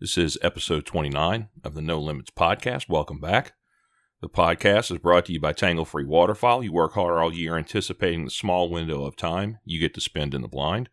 [0.00, 2.88] This is episode 29 of the No Limits podcast.
[2.88, 3.52] Welcome back.
[4.20, 6.64] The podcast is brought to you by Tangle Free Waterfowl.
[6.64, 10.34] You work hard all year anticipating the small window of time you get to spend
[10.34, 10.88] in the blind.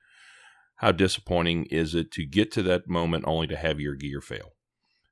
[0.75, 4.51] How disappointing is it to get to that moment only to have your gear fail?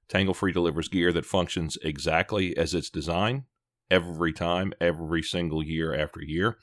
[0.08, 3.46] Tangle Free delivers gear that functions exactly as it's designed
[3.90, 6.60] every time, every single year after year.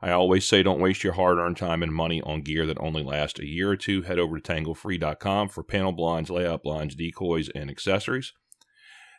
[0.00, 3.02] I always say don't waste your hard earned time and money on gear that only
[3.02, 4.02] lasts a year or two.
[4.02, 8.32] Head over to tanglefree.com for panel blinds, layout blinds, decoys, and accessories.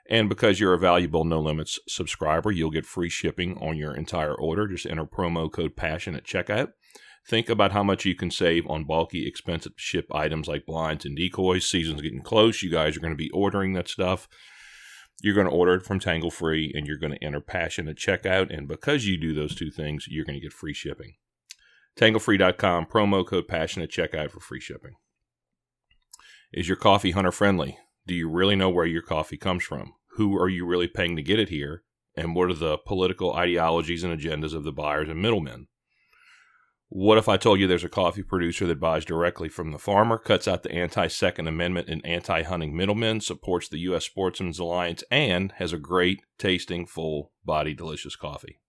[0.10, 4.36] And because you're a valuable No Limits subscriber, you'll get free shipping on your entire
[4.36, 4.68] order.
[4.68, 6.72] Just enter promo code PASSION at checkout.
[7.28, 11.18] Think about how much you can save on bulky, expensive ship items like blinds and
[11.18, 11.70] decoys.
[11.70, 12.64] Season's getting close.
[12.64, 14.30] You guys are going to be ordering that stuff.
[15.22, 17.96] You're going to order it from Tangle Free and you're going to enter Passion at
[17.96, 18.56] checkout.
[18.56, 21.16] And because you do those two things, you're going to get free shipping.
[21.98, 24.94] TangleFree.com, promo code Passion at checkout for free shipping.
[26.54, 27.80] Is your coffee hunter friendly?
[28.06, 29.94] Do you really know where your coffee comes from?
[30.12, 31.84] Who are you really paying to get it here?
[32.16, 35.68] And what are the political ideologies and agendas of the buyers and middlemen?
[36.90, 40.18] What if I told you there's a coffee producer that buys directly from the farmer,
[40.18, 44.06] cuts out the anti Second Amendment and anti hunting middlemen, supports the U.S.
[44.06, 48.62] Sportsmen's Alliance, and has a great tasting, full body, delicious coffee?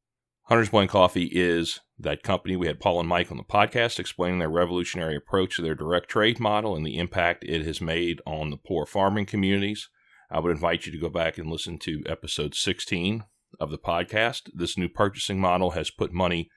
[0.48, 2.56] Hunter's Blend Coffee is that company.
[2.56, 6.08] We had Paul and Mike on the podcast explaining their revolutionary approach to their direct
[6.08, 9.90] trade model and the impact it has made on the poor farming communities.
[10.28, 13.24] I would invite you to go back and listen to episode 16
[13.60, 14.50] of the podcast.
[14.52, 16.50] This new purchasing model has put money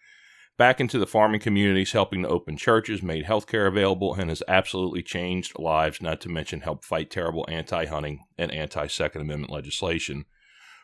[0.57, 5.03] back into the farming communities, helping to open churches, made healthcare available, and has absolutely
[5.03, 10.25] changed lives, not to mention help fight terrible anti hunting and anti Second Amendment legislation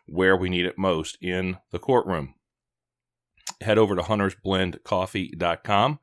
[0.08, 2.34] where we need it most in the courtroom.
[3.62, 6.00] Head over to huntersblendcoffee.com.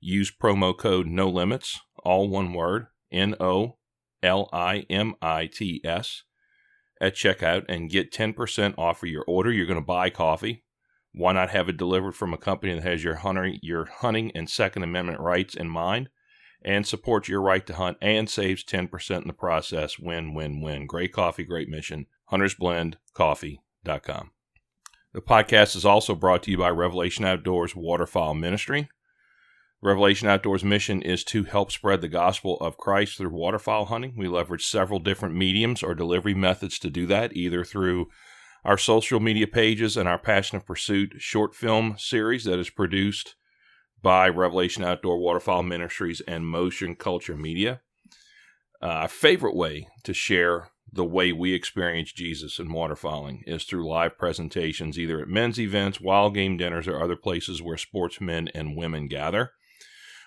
[0.00, 3.76] Use promo code No Limits, all one word, N O
[4.22, 6.24] L I M I T S,
[7.00, 9.52] at checkout and get 10% off of your order.
[9.52, 10.64] You're going to buy coffee
[11.12, 14.48] why not have it delivered from a company that has your hunting, your hunting and
[14.48, 16.08] Second Amendment rights in mind
[16.64, 19.98] and supports your right to hunt and saves 10% in the process?
[19.98, 20.86] Win, win, win.
[20.86, 22.06] Great coffee, great mission.
[22.30, 24.30] HuntersBlendCoffee.com.
[25.12, 28.88] The podcast is also brought to you by Revelation Outdoors Waterfowl Ministry.
[29.82, 34.14] Revelation Outdoors' mission is to help spread the gospel of Christ through waterfowl hunting.
[34.16, 38.06] We leverage several different mediums or delivery methods to do that, either through
[38.64, 43.34] our social media pages, and our Passion of Pursuit short film series that is produced
[44.02, 47.80] by Revelation Outdoor Waterfowl Ministries and Motion Culture Media.
[48.82, 53.88] Uh, our favorite way to share the way we experience Jesus in waterfowling is through
[53.88, 58.76] live presentations, either at men's events, wild game dinners, or other places where sportsmen and
[58.76, 59.52] women gather.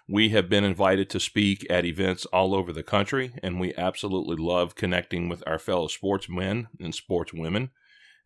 [0.08, 4.38] We have been invited to speak at events all over the country, and we absolutely
[4.38, 7.70] love connecting with our fellow sportsmen and sportswomen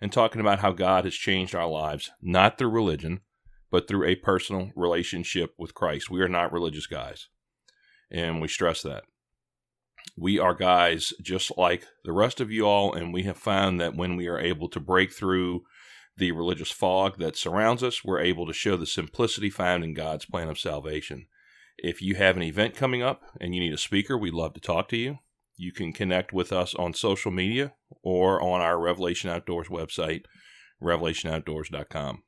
[0.02, 3.22] and talking about how God has changed our lives, not through religion,
[3.72, 6.10] but through a personal relationship with Christ.
[6.10, 7.28] We are not religious guys,
[8.12, 9.04] and we stress that.
[10.18, 13.96] We are guys just like the rest of you all, and we have found that
[13.96, 15.64] when we are able to break through
[16.18, 20.26] the religious fog that surrounds us, we're able to show the simplicity found in God's
[20.26, 21.28] plan of salvation.
[21.78, 24.60] If you have an event coming up and you need a speaker, we'd love to
[24.60, 25.20] talk to you.
[25.62, 30.24] You can connect with us on social media or on our Revelation Outdoors website,
[30.82, 32.24] revelationoutdoors.com.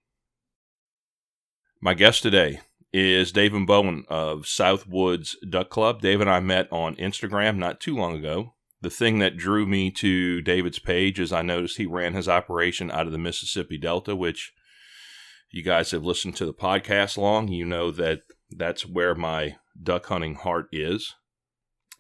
[1.82, 2.60] My guest today
[2.92, 6.02] is David Bowen of Southwoods Duck Club.
[6.02, 8.56] Dave and I met on Instagram not too long ago.
[8.82, 12.92] The thing that drew me to David's page is I noticed he ran his operation
[12.92, 14.52] out of the Mississippi Delta, which
[15.52, 17.48] you guys have listened to the podcast long.
[17.48, 21.16] You know that that's where my duck hunting heart is.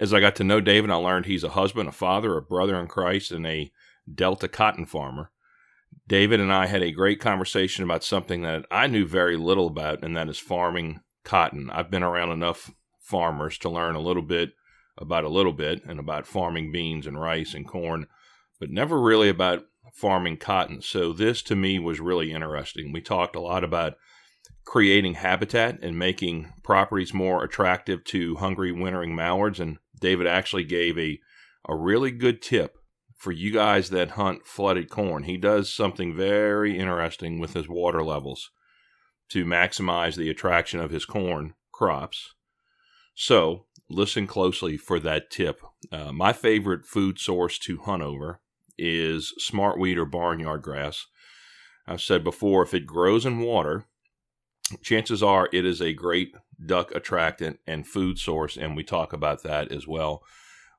[0.02, 2.76] As I got to know David, I learned he's a husband, a father, a brother
[2.80, 3.72] in Christ, and a
[4.12, 5.30] Delta cotton farmer.
[6.08, 10.04] David and I had a great conversation about something that I knew very little about,
[10.04, 11.70] and that is farming cotton.
[11.70, 14.54] I've been around enough farmers to learn a little bit
[14.98, 18.08] about a little bit and about farming beans and rice and corn,
[18.60, 20.82] but never really about farming cotton.
[20.82, 22.92] So this to me was really interesting.
[22.92, 23.98] We talked a lot about
[24.66, 30.98] creating habitat and making properties more attractive to hungry wintering mallards and David actually gave
[30.98, 31.20] a,
[31.70, 32.78] a really good tip
[33.16, 35.24] for you guys that hunt flooded corn.
[35.24, 38.50] He does something very interesting with his water levels
[39.30, 42.34] to maximize the attraction of his corn crops.
[43.14, 45.62] So, listen closely for that tip.
[45.92, 48.42] Uh, my favorite food source to hunt over
[48.78, 51.06] is smartweed or barnyard grass.
[51.86, 53.86] I've said before, if it grows in water,
[54.82, 56.34] chances are it is a great
[56.66, 60.24] duck attractant and food source, and we talk about that as well.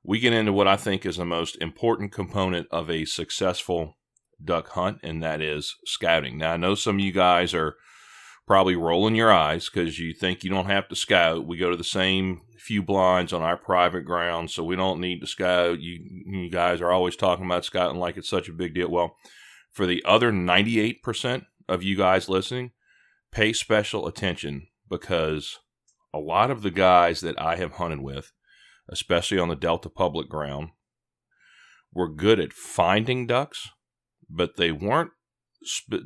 [0.04, 3.96] we get into what I think is the most important component of a successful
[4.44, 6.38] duck hunt, and that is scouting.
[6.38, 7.76] Now, I know some of you guys are
[8.46, 11.46] probably rolling your eyes because you think you don't have to scout.
[11.46, 15.20] We go to the same few blinds on our private ground, so we don't need
[15.20, 15.80] to scout.
[15.80, 18.90] You, you guys are always talking about scouting like it's such a big deal.
[18.90, 19.16] Well,
[19.70, 22.72] for the other 98% of you guys listening,
[23.30, 25.58] pay special attention because
[26.14, 28.32] a lot of the guys that I have hunted with,
[28.88, 30.70] especially on the Delta public ground,
[31.92, 33.68] were good at finding ducks,
[34.28, 35.10] but they weren't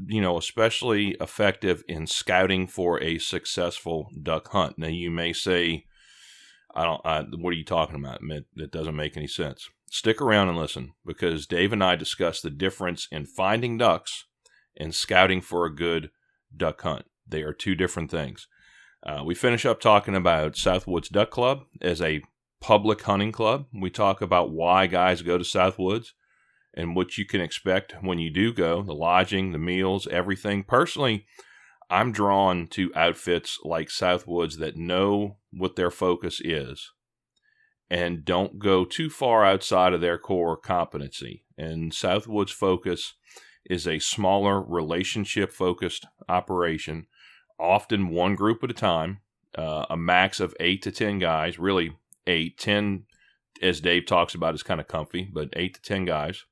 [0.06, 4.79] you know, especially effective in scouting for a successful duck hunt.
[4.79, 5.87] Now, you may say,
[6.75, 7.00] "I don't.
[7.05, 8.20] I, what are you talking about?
[8.55, 12.50] That doesn't make any sense." Stick around and listen because Dave and I discuss the
[12.50, 14.25] difference in finding ducks
[14.76, 16.11] and scouting for a good
[16.55, 17.06] duck hunt.
[17.26, 18.49] They are two different things.
[19.06, 22.23] Uh, we finish up talking about Southwoods Duck Club as a
[22.61, 23.67] public hunting club.
[23.73, 26.08] We talk about why guys go to Southwoods
[26.75, 30.64] and what you can expect when you do go the lodging, the meals, everything.
[30.64, 31.25] Personally,
[31.88, 36.91] I'm drawn to outfits like Southwoods that know what their focus is
[37.88, 41.44] and don't go too far outside of their core competency.
[41.56, 43.14] And Southwoods' focus
[43.70, 47.06] is a smaller, relationship focused operation,
[47.58, 49.20] often one group at a time,
[49.56, 53.05] uh, a max of eight to 10 guys, really eight, 10,
[53.62, 56.44] as Dave talks about, is kind of comfy, but eight to 10 guys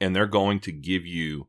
[0.00, 1.48] and they're going to give you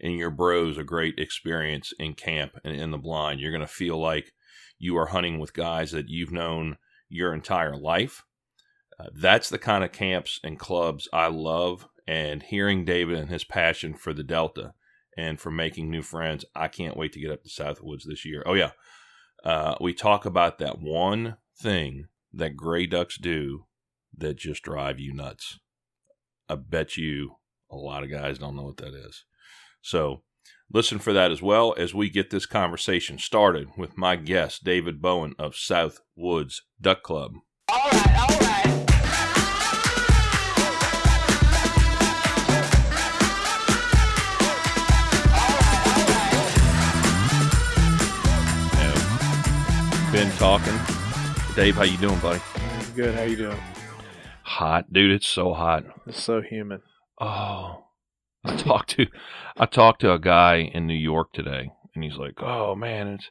[0.00, 3.40] and your bros a great experience in camp and in the blind.
[3.40, 4.32] You're going to feel like
[4.78, 6.76] you are hunting with guys that you've known
[7.08, 8.24] your entire life.
[8.98, 11.88] Uh, that's the kind of camps and clubs I love.
[12.06, 14.74] And hearing David and his passion for the Delta
[15.16, 18.42] and for making new friends, I can't wait to get up to Southwoods this year.
[18.46, 18.72] Oh, yeah.
[19.44, 23.66] Uh, we talk about that one thing that gray ducks do
[24.16, 25.58] that just drive you nuts.
[26.48, 27.36] I bet you
[27.70, 29.24] a lot of guys don't know what that is.
[29.80, 30.22] So
[30.72, 35.00] listen for that as well as we get this conversation started with my guest, David
[35.00, 37.32] Bowen of South Woods Duck Club.
[37.68, 38.75] All right, all right.
[50.16, 50.72] Been talking.
[51.56, 52.40] Dave, how you doing, buddy?
[52.94, 53.14] Good.
[53.14, 53.58] How you doing?
[54.44, 55.10] Hot, dude.
[55.10, 55.84] It's so hot.
[56.06, 56.80] It's so humid.
[57.20, 57.84] Oh,
[58.42, 59.08] I talked to
[59.58, 63.30] I talked to a guy in New York today, and he's like, "Oh man, it's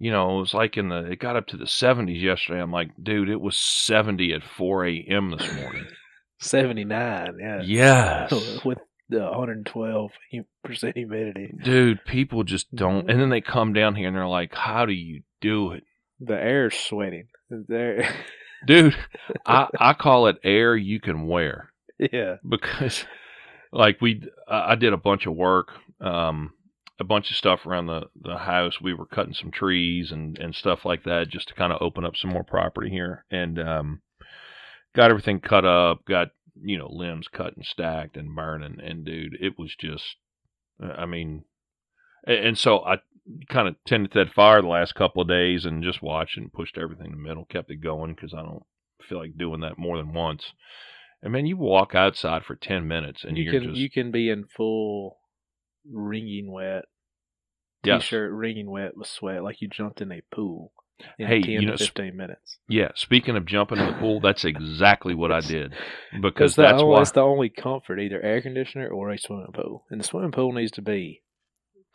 [0.00, 2.72] you know, it was like in the it got up to the 70s yesterday." I'm
[2.72, 5.30] like, "Dude, it was 70 at 4 a.m.
[5.30, 5.86] this morning."
[6.40, 7.62] 79, yeah.
[7.62, 8.32] Yes.
[8.64, 10.10] With the 112
[10.64, 11.54] percent humidity.
[11.62, 13.02] Dude, people just don't.
[13.02, 13.10] Mm-hmm.
[13.10, 15.84] And then they come down here and they're like, "How do you do it?"
[16.20, 17.28] The air's sweating.
[17.50, 18.08] There.
[18.66, 18.96] Dude,
[19.44, 21.72] I I call it air you can wear.
[21.98, 22.36] Yeah.
[22.48, 23.04] Because
[23.72, 26.52] like we I did a bunch of work um
[26.98, 28.80] a bunch of stuff around the the house.
[28.80, 32.04] We were cutting some trees and and stuff like that just to kind of open
[32.04, 34.00] up some more property here and um
[34.94, 36.28] got everything cut up, got
[36.62, 40.16] you know limbs cut and stacked and burning and dude, it was just
[40.80, 41.44] I mean
[42.26, 42.98] and so I
[43.48, 46.52] kind of tended to that fire the last couple of days and just watched and
[46.52, 48.64] pushed everything in the middle, kept it going because I don't
[49.08, 50.52] feel like doing that more than once.
[51.22, 54.28] And man, you walk outside for ten minutes and you can just you can be
[54.28, 55.18] in full
[55.90, 56.84] wringing wet
[57.84, 60.72] t-shirt wringing wet with sweat like you jumped in a pool
[61.18, 62.88] in Hey, 10 you know, to sp- 15 minutes yeah.
[62.94, 65.74] Speaking of jumping in the pool, that's exactly what I did
[66.20, 66.98] because that's why.
[66.98, 70.52] that's the only comfort either air conditioner or a swimming pool and the swimming pool
[70.52, 71.22] needs to be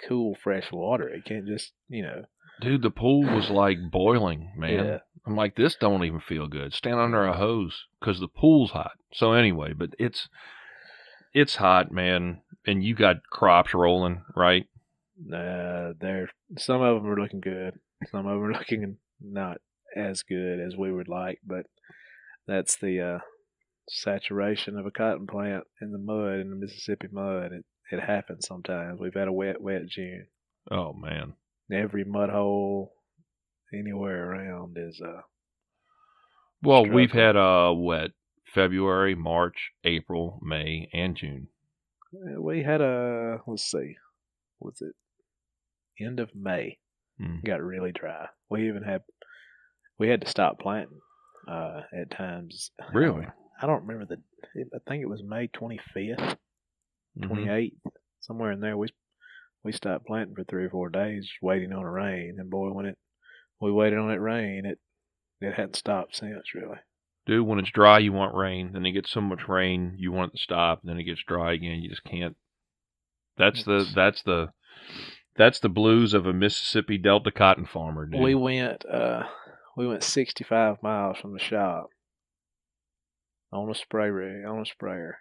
[0.07, 2.23] cool fresh water it can't just you know
[2.59, 4.85] Dude, the pool was like boiling, man.
[4.85, 4.97] Yeah.
[5.25, 6.75] I'm like, this don't even feel good.
[6.75, 8.91] Stand under a hose because the pool's hot.
[9.13, 10.29] So anyway, but it's
[11.33, 14.67] it's hot, man, and you got crops rolling, right?
[15.27, 17.79] uh, they're some of them are looking good
[18.09, 19.57] some of them are looking not
[19.95, 21.65] as good as we would like but
[22.47, 23.19] that's the uh,
[23.89, 28.47] saturation of a cotton plant in the mud in the mississippi mud it, it happens
[28.47, 30.25] sometimes we've had a wet wet june
[30.69, 31.33] Oh man.
[31.71, 32.93] every mud hole
[33.73, 35.21] anywhere around is uh
[36.63, 38.11] Well, we've had a wet
[38.53, 41.47] February, March, April, May, and June.
[42.37, 43.95] we had a let's see
[44.59, 44.95] was it
[46.03, 46.77] end of may
[47.19, 47.43] Mm.
[47.45, 49.01] got really dry we even had
[49.99, 50.99] we had to stop planting
[51.47, 53.27] uh at times Really?
[53.61, 54.21] i don't remember the
[54.73, 56.37] i think it was may 25th Mhm.
[57.19, 57.73] 28th
[58.21, 58.87] somewhere in there we
[59.63, 62.85] we stopped planting for three or four days waiting on a rain and boy when
[62.85, 62.97] it
[63.59, 64.79] we waited on it rain it
[65.39, 66.77] it hadn't stopped since really
[67.25, 67.43] do.
[67.43, 68.71] When it's dry, you want rain.
[68.73, 70.81] Then it gets so much rain, you want it to stop.
[70.83, 71.81] Then it gets dry again.
[71.81, 72.35] You just can't.
[73.37, 74.49] That's the that's the
[75.35, 78.21] that's the blues of a Mississippi Delta cotton farmer, dude.
[78.21, 79.23] We went uh
[79.77, 81.87] we went 65 miles from the shop
[83.51, 85.19] on a spray rig, on a sprayer.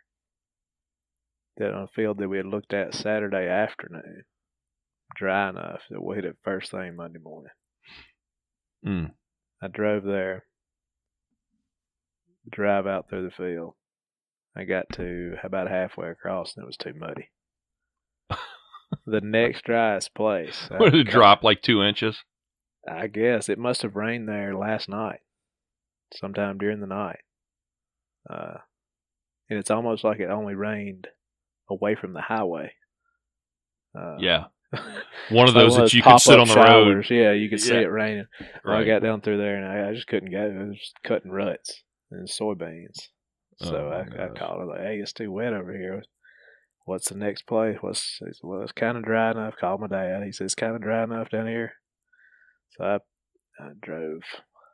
[1.57, 4.23] That on a field that we had looked at Saturday afternoon,
[5.15, 7.53] dry enough that we hit it first thing Monday morning.
[8.87, 9.11] Mm.
[9.63, 10.45] I drove there,
[12.51, 13.75] drive out through the field.
[14.57, 17.31] I got to about halfway across and it was too muddy.
[19.07, 20.69] the next driest place.
[20.77, 22.25] What did it drop like two inches?
[22.89, 25.21] I guess it must have rained there last night,
[26.15, 27.21] sometime during the night.
[28.29, 28.59] Uh,
[29.49, 31.09] and it's almost like it only rained
[31.71, 32.73] away from the highway.
[33.99, 34.45] Uh, Yeah,
[35.31, 37.07] one of those that you could sit on the road.
[37.11, 37.81] Yeah, you could see Yeah.
[37.81, 38.27] it raining.
[38.65, 40.43] Well, I got down through there and I, I just couldn't go.
[40.45, 43.09] It was cutting ruts and soybeans.
[43.57, 46.03] So Oh, I, I called it like, hey, it's too wet over here.
[46.87, 47.77] What's the next place?
[47.81, 49.55] What's said, well, it's kind of dry enough.
[49.61, 50.23] Called my dad.
[50.25, 51.75] He says it's kind of dry enough down here.
[52.77, 52.95] So I,
[53.63, 54.23] I drove.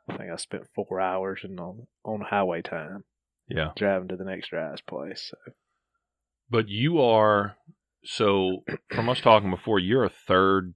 [0.09, 3.03] I think I spent four hours in on on highway time
[3.49, 5.29] Yeah, driving to the next driest place.
[5.31, 5.51] So
[6.49, 7.55] but you are
[8.03, 8.63] so
[8.93, 9.79] from us talking before.
[9.79, 10.73] You're a third,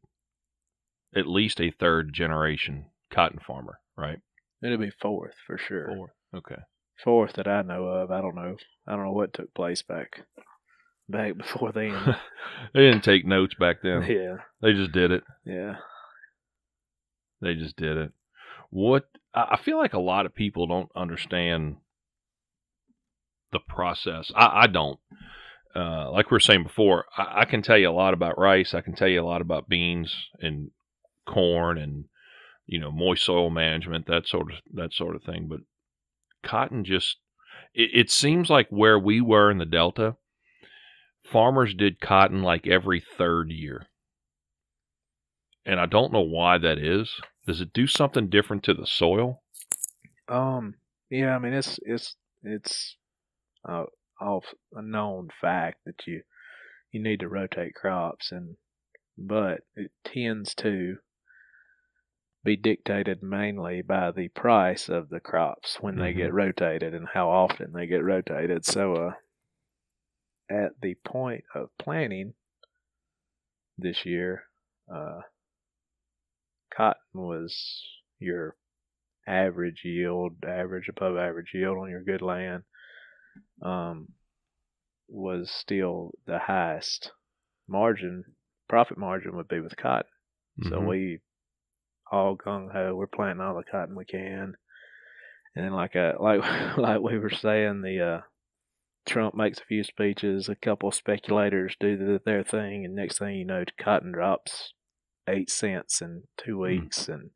[1.16, 4.20] at least a third generation cotton farmer, right?
[4.64, 5.88] it'll be fourth for sure.
[5.96, 6.12] Fourth.
[6.36, 6.62] Okay.
[7.04, 8.12] Fourth that I know of.
[8.12, 8.56] I don't know.
[8.88, 10.22] I don't know what took place back
[11.10, 12.16] back before then.
[12.74, 14.04] they didn't take notes back then.
[14.10, 15.24] yeah, They just did it.
[15.46, 15.76] yeah.
[17.42, 18.12] They just did it.
[18.70, 21.78] What I I feel like a lot of people don't understand
[23.52, 24.32] the process.
[24.36, 25.00] I, I don't.
[25.76, 28.74] Uh, like we were saying before, I, I can tell you a lot about rice.
[28.74, 30.72] I can tell you a lot about beans and
[31.26, 32.06] corn and
[32.66, 35.48] you know moist soil management, that sort of that sort of thing.
[35.48, 35.60] But
[36.44, 37.18] cotton just
[37.74, 40.16] it, it seems like where we were in the Delta,
[41.24, 43.88] farmers did cotton like every third year.
[45.66, 47.12] And I don't know why that is.
[47.48, 49.44] Does it do something different to the soil?
[50.28, 50.76] Um.
[51.10, 51.36] Yeah.
[51.36, 52.98] I mean, it's it's it's
[53.68, 53.86] uh,
[54.22, 56.22] off a known fact that you
[56.92, 58.56] you need to rotate crops, and
[59.18, 60.98] but it tends to
[62.44, 67.30] be dictated mainly by the price of the crops when they get rotated and how
[67.30, 68.66] often they get rotated.
[68.66, 69.12] So, uh,
[70.50, 72.34] at the point of planting
[73.78, 74.44] this year,
[74.94, 75.22] uh,
[76.76, 77.84] cotton was
[78.20, 78.56] your
[79.28, 82.64] average yield, average above average yield on your good land,
[83.62, 84.10] um,
[85.08, 87.12] was still the highest
[87.68, 88.24] margin,
[88.68, 90.10] profit margin would be with cotton.
[90.64, 90.88] So Mhm.
[90.88, 91.20] we
[92.12, 94.56] all gung ho, we're planting all the cotton we can.
[95.56, 96.42] And then like uh like
[96.78, 98.22] like we were saying, the uh
[99.08, 103.18] Trump makes a few speeches, a couple of speculators do the, their thing, and next
[103.18, 104.74] thing you know, cotton drops
[105.28, 107.32] eight cents in two weeks, and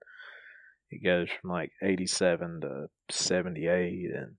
[0.91, 4.37] it goes from like eighty-seven to seventy-eight, and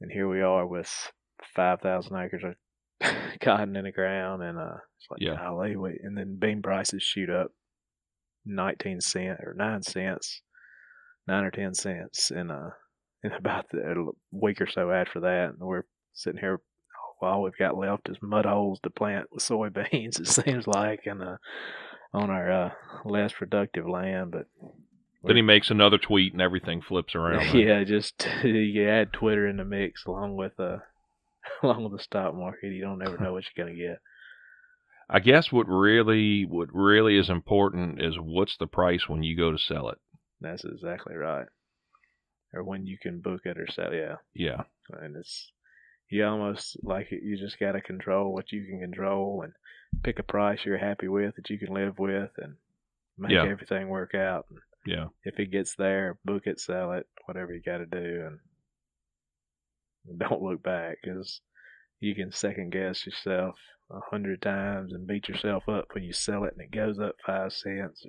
[0.00, 0.90] and here we are with
[1.54, 2.54] five thousand acres of
[3.40, 5.36] cotton in the ground, and uh, it's like Yeah.
[5.36, 7.52] golly, wait, and then bean prices shoot up
[8.44, 10.42] nineteen cent or nine cents,
[11.26, 12.70] nine or ten cents in uh
[13.24, 13.94] in about the, a
[14.30, 16.60] week or so after that, and we're sitting here.
[17.20, 20.20] All we've got left is mud holes to plant with soybeans.
[20.20, 21.36] It seems like, and uh,
[22.14, 22.70] on our uh,
[23.04, 24.46] less productive land, but
[25.28, 27.38] Then he makes another tweet and everything flips around.
[27.54, 27.54] right?
[27.54, 30.78] yeah, just you add Twitter in the mix along with uh
[31.62, 32.72] along with the stock market.
[32.72, 34.00] You don't ever know what you're gonna get.
[35.10, 39.52] I guess what really what really is important is what's the price when you go
[39.52, 39.98] to sell it.
[40.40, 41.46] That's exactly right.
[42.54, 44.16] Or when you can book it or sell, yeah.
[44.34, 44.62] Yeah.
[45.00, 45.50] And it's
[46.10, 49.52] you almost like it, you just got to control what you can control and
[50.02, 52.54] pick a price you're happy with that you can live with and
[53.18, 53.44] make Yeah.
[53.46, 54.46] everything work out.
[54.50, 54.58] And
[54.88, 55.06] Yeah.
[55.24, 58.38] if it gets there, book it, sell it, whatever you got to do, and
[60.18, 61.40] don't look back because
[62.00, 63.54] you can second guess yourself
[63.90, 67.14] a hundred times and beat yourself up when you sell it and it goes up
[67.26, 68.04] five cents.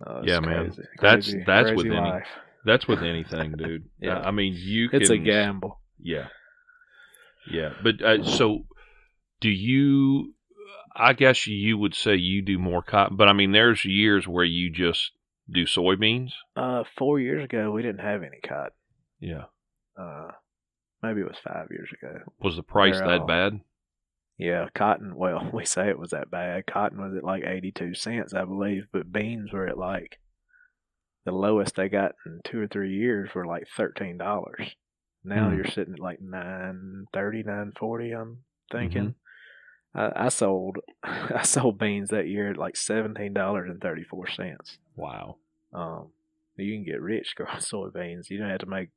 [0.00, 0.66] Or, oh, Yeah, man.
[0.66, 2.24] crazy, That's- crazy- that's crazy with any-
[2.64, 3.88] That's with anything, dude.
[4.00, 4.20] Yeah.
[4.20, 5.80] I mean, you can It's a gamble.
[5.98, 6.28] Yeah.
[7.50, 7.72] Yeah.
[7.82, 8.66] But uh, so
[9.40, 10.34] do you
[10.94, 14.44] I guess you would say you do more cotton, but I mean there's years where
[14.44, 15.12] you just
[15.50, 16.30] do soybeans.
[16.56, 18.72] Uh, four years ago we didn't have any cotton.
[19.20, 19.44] Yeah.
[19.98, 20.28] Uh,
[21.02, 22.20] maybe it was five years ago.
[22.40, 23.60] Was the price They're that all- bad?
[24.38, 25.14] Yeah, cotton.
[25.16, 26.66] Well, we say it was that bad.
[26.66, 30.18] Cotton was at like eighty-two cents, I believe, but beans were at like
[31.26, 34.74] the lowest they got in two or three years were like thirteen dollars.
[35.22, 35.56] Now Hmm.
[35.56, 38.12] you're sitting at like nine thirty, nine forty.
[38.12, 38.38] I'm
[38.72, 39.02] thinking.
[39.02, 39.10] Mm-hmm.
[39.94, 44.28] I, I sold I sold beans that year at like seventeen dollars and thirty four
[44.28, 44.78] cents.
[44.96, 45.36] Wow.
[45.72, 46.08] Um,
[46.56, 48.28] you can get rich growing soybeans.
[48.30, 48.90] You don't have to make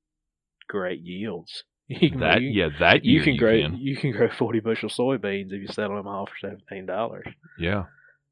[0.67, 1.63] great yields.
[1.89, 3.75] You can, That you, yeah, that you can you grow can.
[3.77, 7.25] you can grow forty bushel soybeans if you sell them all for seventeen dollars.
[7.59, 7.83] Yeah.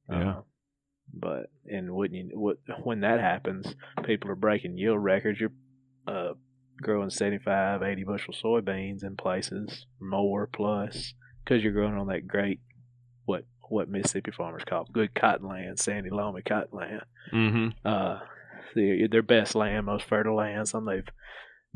[0.10, 0.30] Yeah.
[0.38, 0.41] Uh,
[1.13, 3.75] but and when you what when that happens,
[4.06, 5.39] people are breaking yield records.
[5.41, 5.51] You're
[6.08, 6.34] uh,
[6.82, 12.60] growing 75, 80 bushel soybeans in places more plus because you're growing on that great
[13.25, 17.01] what what Mississippi farmers call good cotton land, sandy loamy cotton land.
[17.33, 17.88] Mm-hmm.
[17.88, 18.19] Uh,
[18.75, 20.67] the, their best land, most fertile land.
[20.67, 21.07] Some they've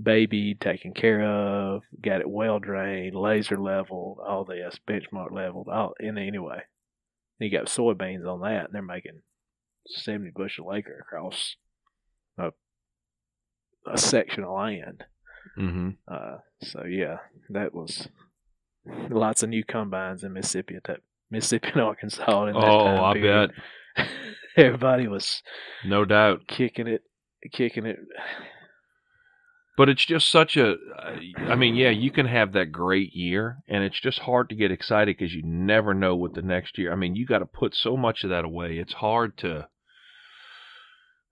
[0.01, 5.67] babied, taken care of, got it well drained, laser leveled, all this benchmark leveled.
[5.69, 6.63] All in anyway.
[7.39, 9.21] You got soybeans on that, and they're making
[9.87, 11.55] seventy bushel acre across
[12.37, 12.51] a
[13.85, 15.03] a section of land.
[15.57, 15.89] Mm-hmm.
[16.07, 17.17] Uh, so yeah,
[17.49, 18.07] that was
[19.09, 20.99] lots of new combines in Mississippi, at that,
[21.31, 22.45] Mississippi and Arkansas.
[22.47, 23.51] In that Oh, time I period.
[23.97, 24.07] bet.
[24.57, 25.41] Everybody was
[25.85, 26.47] No doubt.
[26.47, 27.03] kicking it,
[27.51, 27.99] kicking it.
[29.77, 30.75] But it's just such a.
[31.37, 34.71] I mean, yeah, you can have that great year, and it's just hard to get
[34.71, 36.93] excited because you never know what the next year.
[36.93, 38.77] I mean, you got to put so much of that away.
[38.77, 39.67] It's hard to.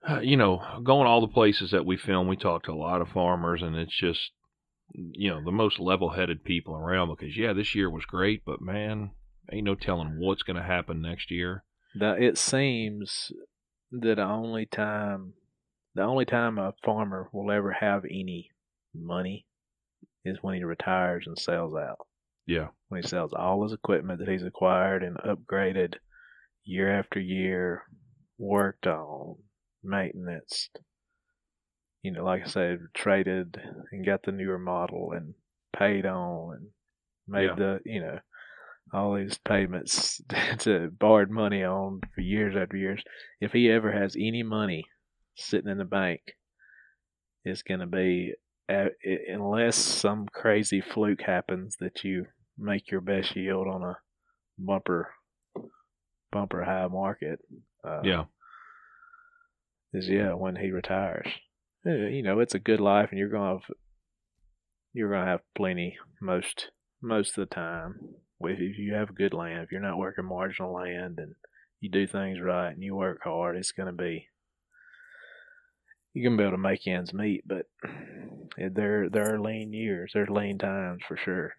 [0.06, 3.00] uh, You know, going all the places that we film, we talk to a lot
[3.00, 4.32] of farmers, and it's just,
[4.92, 7.08] you know, the most level-headed people around.
[7.08, 9.10] Because yeah, this year was great, but man,
[9.52, 11.64] ain't no telling what's going to happen next year.
[11.94, 13.32] The, it seems
[13.92, 15.34] that the only time,
[15.94, 18.50] the only time a farmer will ever have any
[18.94, 19.46] money
[20.24, 21.98] is when he retires and sells out.
[22.46, 25.94] Yeah, When he sells all his equipment that he's acquired and upgraded
[26.64, 27.84] year after year,
[28.38, 29.36] worked on,
[29.82, 30.68] maintenance.
[32.04, 33.56] You know, like I said, traded
[33.90, 35.34] and got the newer model and
[35.76, 36.68] paid on and
[37.26, 37.54] made Yeah.
[37.56, 38.20] the you know
[38.92, 40.20] all these payments
[40.58, 43.02] to borrowed money on for years after years.
[43.40, 44.84] If he ever has any money
[45.34, 46.20] sitting in the bank,
[47.44, 48.34] it's going to be
[48.70, 48.90] uh,
[49.28, 52.26] unless some crazy fluke happens that you
[52.58, 53.98] make your best yield on a
[54.58, 55.08] bumper
[56.30, 57.40] bumper high market.
[57.82, 58.24] Uh, yeah,
[59.94, 61.28] is yeah when he retires.
[61.84, 63.70] You know, it's a good life, and you're gonna have,
[64.92, 66.70] you're gonna have plenty most
[67.02, 68.00] most of the time.
[68.40, 71.34] If you have good land, if you're not working marginal land, and
[71.80, 74.28] you do things right and you work hard, it's gonna be
[76.14, 77.42] you're gonna be able to make ends meet.
[77.46, 77.66] But
[78.58, 81.54] there there are lean years, there's lean times for sure.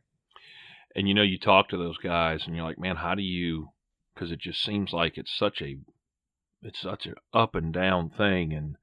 [0.96, 3.70] and you know you talk to those guys and you're like man how do you
[4.14, 5.78] because it just seems like it's such a
[6.62, 8.78] it's such an up and down thing and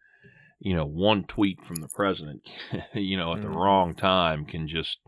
[0.64, 2.40] you know one tweet from the president
[2.94, 3.54] you know at the Mhm.
[3.56, 4.98] wrong time can just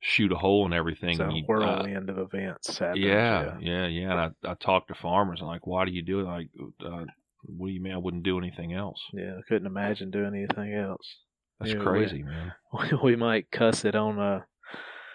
[0.00, 3.04] shoot a hole in everything It's a and you- uh, whirlwind of events happens.
[3.04, 6.20] yeah yeah yeah and I, I talk to farmers and like why do you do
[6.20, 6.48] it like
[6.84, 7.04] uh,
[7.44, 9.34] what do you mean i wouldn't do anything else yeah.
[9.38, 11.06] I couldn't imagine doing anything else.
[11.58, 12.52] that's Yeah, we- crazy man
[13.02, 14.44] we might cuss it on a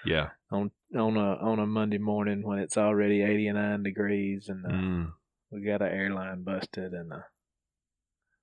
[0.06, 4.70] yeah on on a on a Monday morning when it's already 89 degrees and uh,
[4.70, 5.12] mm,
[5.52, 7.20] we got an airline busted and uh,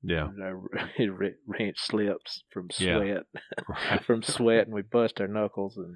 [0.03, 0.61] yeah our
[1.47, 2.97] wrench slips from Yeah.
[2.99, 3.23] sweat
[3.69, 4.05] right.
[4.07, 5.95] from sweat and we bust our knuckles and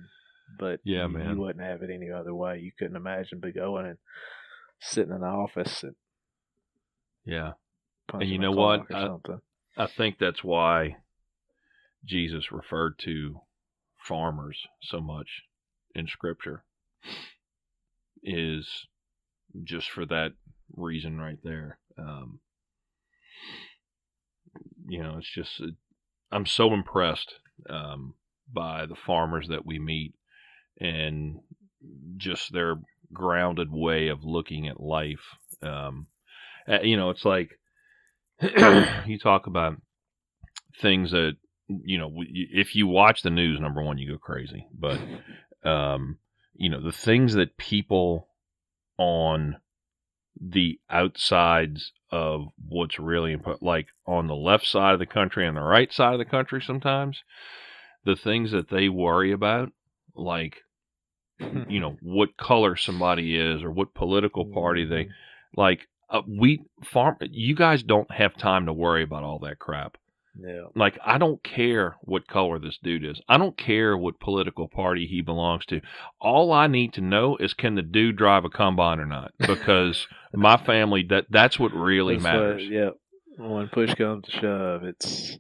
[0.59, 1.31] but Yeah, you, man.
[1.37, 2.59] you wouldn't have it any other way.
[2.59, 3.99] You couldn't imagine be going and
[4.81, 5.95] sitting in the office and
[7.25, 7.53] yeah
[8.13, 8.83] and you know what?
[8.93, 9.39] I- something.
[9.79, 10.97] I think that's why
[12.05, 13.41] Jesus referred to
[14.07, 15.29] farmers so much
[15.95, 16.65] in Scripture,
[18.23, 18.69] is
[19.65, 20.33] just for that
[20.75, 21.79] reason right there.
[21.97, 22.41] Um,
[24.89, 25.67] you know, it's just, uh,
[26.31, 27.35] I'm so impressed
[27.69, 28.15] um,
[28.53, 30.15] by the farmers that we meet
[30.81, 31.41] and
[32.17, 32.77] just their
[33.13, 35.37] grounded way of looking at life.
[35.63, 36.07] Um,
[36.83, 37.51] you know, it's like,
[39.07, 39.77] you talk about
[40.81, 41.37] things that
[41.69, 44.99] you know if you watch the news number one you go crazy but
[45.65, 46.19] um
[46.55, 48.29] you know the things that people
[48.99, 49.57] on
[50.41, 55.57] the outsides of what's really important like on the left side of the country and
[55.57, 57.23] the right side of the country sometimes
[58.05, 59.71] the things that they worry about
[60.15, 60.59] like
[61.69, 65.09] you know what color somebody is or what political party they
[65.57, 69.97] like uh, we farm you guys don't have time to worry about all that crap
[70.39, 70.63] yeah.
[70.75, 75.07] like i don't care what color this dude is i don't care what political party
[75.07, 75.81] he belongs to
[76.21, 80.07] all i need to know is can the dude drive a combine or not because
[80.33, 82.91] my family that that's what really That's what- matters yeah.
[83.39, 85.37] when push comes to shove, it's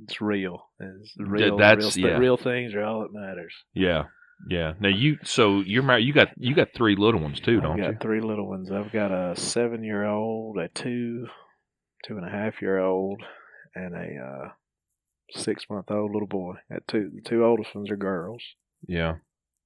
[0.00, 0.62] it's real.
[0.78, 1.56] It's real.
[1.58, 2.18] that's- real, yeah.
[2.18, 3.52] real things are all that matters.
[3.74, 4.04] Yeah,
[4.48, 4.74] yeah.
[4.78, 6.06] Now you, so you're married.
[6.06, 7.98] You got you got three little ones too, I've don't got you?
[8.00, 8.70] three little ones.
[8.70, 11.26] I've got a seven year old, a two,
[12.04, 13.22] two and a half year old,
[13.74, 14.48] and a uh,
[15.32, 16.54] six month old little boy.
[16.70, 17.10] Got two.
[17.14, 18.42] The two oldest ones are girls.
[18.86, 19.16] Yeah,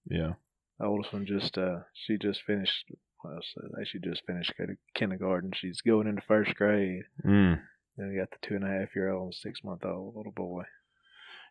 [0.08, 0.32] yeah.
[0.78, 2.90] The oldest one just uh she just finished.
[3.24, 3.38] Well,
[3.76, 5.52] they she just finished go to kindergarten.
[5.54, 7.04] She's going into first grade.
[7.24, 7.60] Mm.
[7.96, 10.32] Then we got the two and a half year old and six month old little
[10.32, 10.64] boy.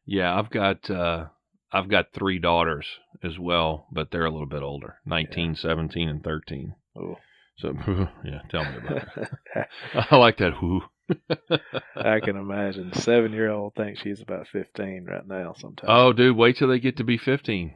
[0.06, 1.28] Yeah, I've got uh
[1.72, 2.86] I've got three daughters
[3.24, 4.96] as well, but they're a little bit older.
[5.06, 6.76] 19, 17 and 13.
[6.98, 7.16] Oh,
[7.58, 7.74] So
[8.26, 9.68] yeah, tell me about it.
[10.12, 10.82] I like that whoo.
[11.96, 12.94] I can imagine.
[12.94, 15.54] Seven year old thinks she's about fifteen right now.
[15.58, 15.88] Sometimes.
[15.92, 17.74] Oh, dude, wait till they get to be 15.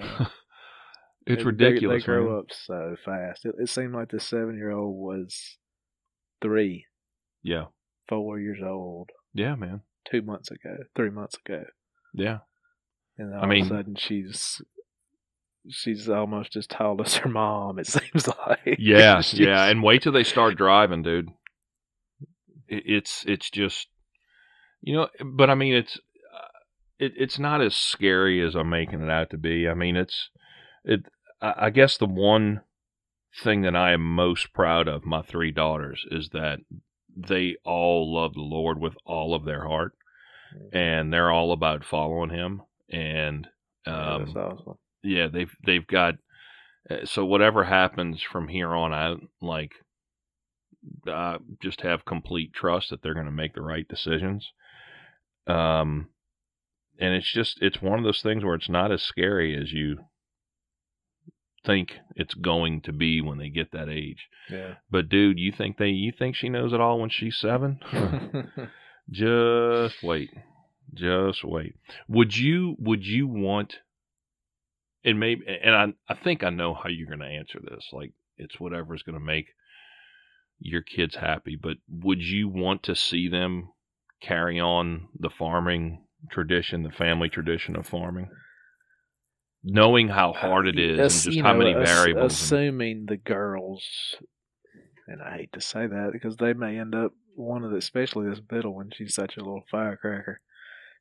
[0.00, 0.26] Yeah.
[1.26, 2.02] It's They- ridiculous.
[2.02, 2.38] They, grow man.
[2.40, 3.46] up so fast.
[3.46, 5.56] It, it seemed like the seven year old was
[6.42, 6.84] three,
[7.42, 7.64] Yeah.
[8.10, 9.80] four years old Yeah, man.
[10.10, 11.64] two months ago, three months ago,
[12.12, 12.40] Yeah.
[13.16, 14.60] and then I all mean- of a sudden she's
[15.70, 17.78] she's almost as tall as her mom.
[17.78, 18.76] It seems like.
[18.78, 21.30] Yeah, yeah, and wait till they start driving, dude.
[22.74, 23.88] It, it's it's just,
[24.80, 26.58] you know, but I mean, it's uh,
[26.98, 29.68] it, it's not as scary as I'm making it out to be.
[29.68, 30.30] I mean, it's
[30.84, 31.00] it.
[31.40, 32.62] I, guess the one
[33.42, 36.60] thing that I am most proud of my three daughters is that
[37.14, 39.92] they all love the Lord with all of their heart,
[40.72, 42.62] and they're all about following Him.
[42.90, 43.46] And
[43.86, 44.74] Yeah, um, that's awesome.
[45.02, 46.14] yeah they've they've got
[46.88, 49.72] uh, so whatever happens from here on out like
[51.10, 54.50] uh, just have complete trust that they're going to make the right decisions
[55.46, 56.08] um
[56.98, 59.98] and it's just it's one of those things where it's not as scary as you
[61.66, 64.74] think it's going to be when they get that age Yeah.
[64.90, 67.80] but dude you think they you think she knows it all when she's seven
[69.10, 70.30] just wait.
[70.92, 71.74] Just wait.
[72.08, 73.76] Would you would you want
[75.04, 77.88] and maybe and I I think I know how you're gonna answer this.
[77.92, 79.46] Like it's whatever's gonna make
[80.58, 83.70] your kids happy, but would you want to see them
[84.22, 88.28] carry on the farming tradition, the family tradition of farming?
[89.62, 92.22] Knowing how hard it is Ass- and just how know, many variables.
[92.52, 94.14] and- Assuming the girls,
[95.06, 98.28] and I hate to say that because they may end up one of the, especially
[98.28, 98.90] this middle one.
[98.94, 100.40] She's such a little firecracker.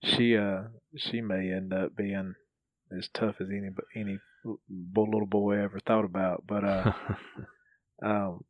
[0.03, 0.63] She uh
[0.97, 2.33] she may end up being
[2.97, 4.17] as tough as any any
[4.95, 6.43] little boy ever thought about.
[6.47, 6.91] But uh,
[8.05, 8.41] um,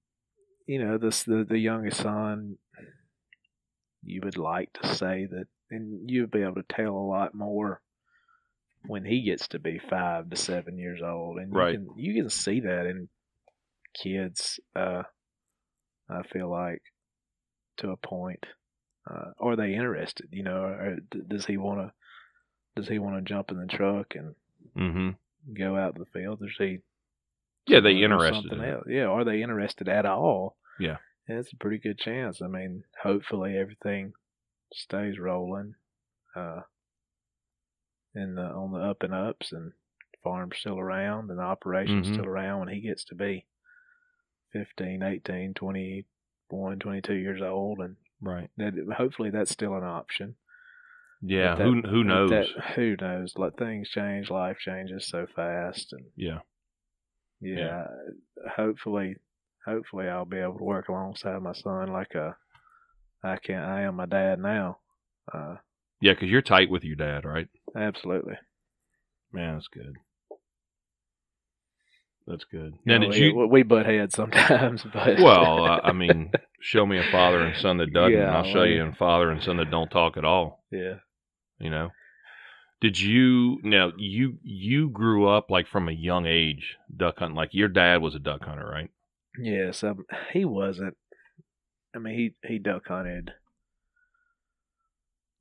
[0.65, 2.57] you know, this the the youngest son.
[4.05, 7.81] You would like to say that, and you'd be able to tell a lot more
[8.85, 12.29] when he gets to be five to seven years old, and you can you can
[12.29, 13.07] see that in
[13.93, 14.59] kids.
[14.75, 15.03] Uh,
[16.09, 16.81] I feel like
[17.77, 18.45] to a point.
[19.09, 20.27] Uh, are they interested?
[20.31, 20.97] You know, or
[21.27, 21.93] does he want to?
[22.75, 24.35] Does he want to jump in the truck and
[24.75, 25.17] Mhm.
[25.53, 26.39] go out in the field?
[26.39, 26.79] Does he?
[27.67, 28.51] Yeah, they interested.
[28.51, 28.83] in else?
[28.87, 30.57] Yeah, are they interested at all?
[30.79, 30.97] Yeah.
[31.29, 32.41] Yeah, it's a pretty good chance.
[32.41, 34.13] I mean, hopefully everything
[34.73, 35.75] stays rolling,
[36.35, 36.61] uh,
[38.15, 39.71] in the on the up and ups, and
[40.23, 42.13] farm's still around, and the operation's Mhm.
[42.13, 43.45] still around when he gets to be
[44.51, 48.49] 15, 18, 21, 22 years old, and Right.
[48.57, 50.35] that hopefully that's still an option.
[51.21, 51.55] Yeah.
[51.55, 52.29] But who who knows?
[52.29, 53.37] That, who knows?
[53.37, 56.41] Like things change, life changes so fast, and yeah.
[57.43, 57.87] Yeah,
[58.55, 59.17] hopefully,
[59.65, 62.35] hopefully I'll be able to work alongside my son like a
[63.23, 63.59] I I can.
[63.59, 64.79] I am my dad now.
[65.33, 65.55] Uh,
[66.01, 67.47] Yeah, because you're tight with your dad, right?
[67.75, 68.35] absolutely.
[69.31, 69.95] Man, that's good.
[72.27, 72.75] That's good.
[72.85, 73.47] Now, know, did we, you?
[73.47, 77.77] we butt heads sometimes, but Well, uh, I mean, show me a father and son
[77.77, 80.63] that doesn't, and I'll show you a father and son that don't talk at all.
[80.71, 80.95] yeah,
[81.59, 81.89] You know.
[82.83, 87.37] Did you now you you grew up like from a young age duck hunting?
[87.37, 88.89] Like your dad was a duck hunter, right?
[89.39, 89.85] yes.
[89.85, 90.97] Um, he wasn't.
[91.95, 93.31] I mean, he he duck hunted.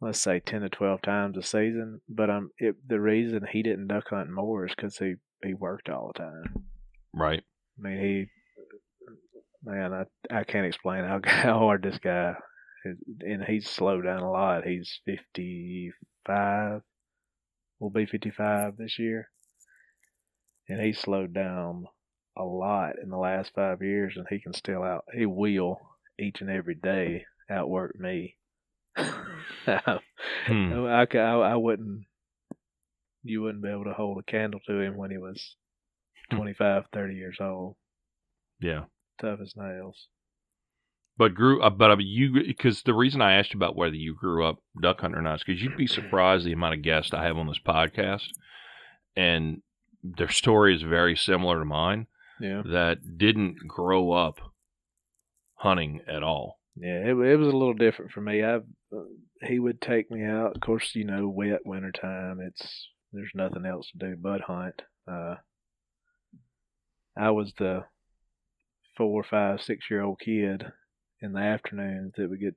[0.01, 3.89] Let's say ten to twelve times a season, but um, it, the reason he didn't
[3.89, 6.65] duck hunt more is because he he worked all the time.
[7.13, 7.43] Right.
[7.77, 8.27] I mean, he,
[9.69, 12.35] man, I I can't explain how how hard this guy,
[12.85, 14.65] is, and he's slowed down a lot.
[14.65, 15.91] He's fifty
[16.25, 16.83] five,
[17.83, 19.29] will be fifty five this year,
[20.69, 21.87] and he slowed down
[22.37, 25.05] a lot in the last five years, and he can still out.
[25.15, 25.79] He will
[26.19, 28.37] each and every day outwork me.
[28.97, 29.07] I,
[30.47, 30.73] Hmm.
[30.87, 32.05] I, I, I wouldn't.
[33.25, 35.57] You wouldn't be able to hold a candle to him when he was
[36.33, 37.77] 25, 30 years old
[38.61, 38.85] Yeah.
[39.21, 40.09] tough as nails.
[41.23, 41.79] But grew up.
[41.79, 45.21] But you because the reason I asked you about whether you grew up duck hunter
[45.21, 47.61] or not is because you'd be surprised the amount of guests I have on this
[47.65, 48.27] podcast,
[49.15, 49.63] and
[50.03, 52.09] their story is very similar to mine.
[52.41, 52.63] Yeah.
[52.65, 54.41] That didn't grow up
[55.55, 56.59] hunting at all.
[56.75, 58.43] Yeah, it, it was a little different for me.
[58.43, 58.61] I uh,
[59.47, 60.57] he would take me out.
[60.57, 62.41] Of course, you know, wet winter time.
[62.41, 64.83] It's there's nothing else to do but hunt.
[65.07, 65.37] Uh,
[67.17, 67.85] I was the
[68.97, 70.65] four, five, six year old kid
[71.23, 72.55] in the afternoons that we get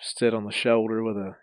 [0.00, 1.36] sit on the shoulder with a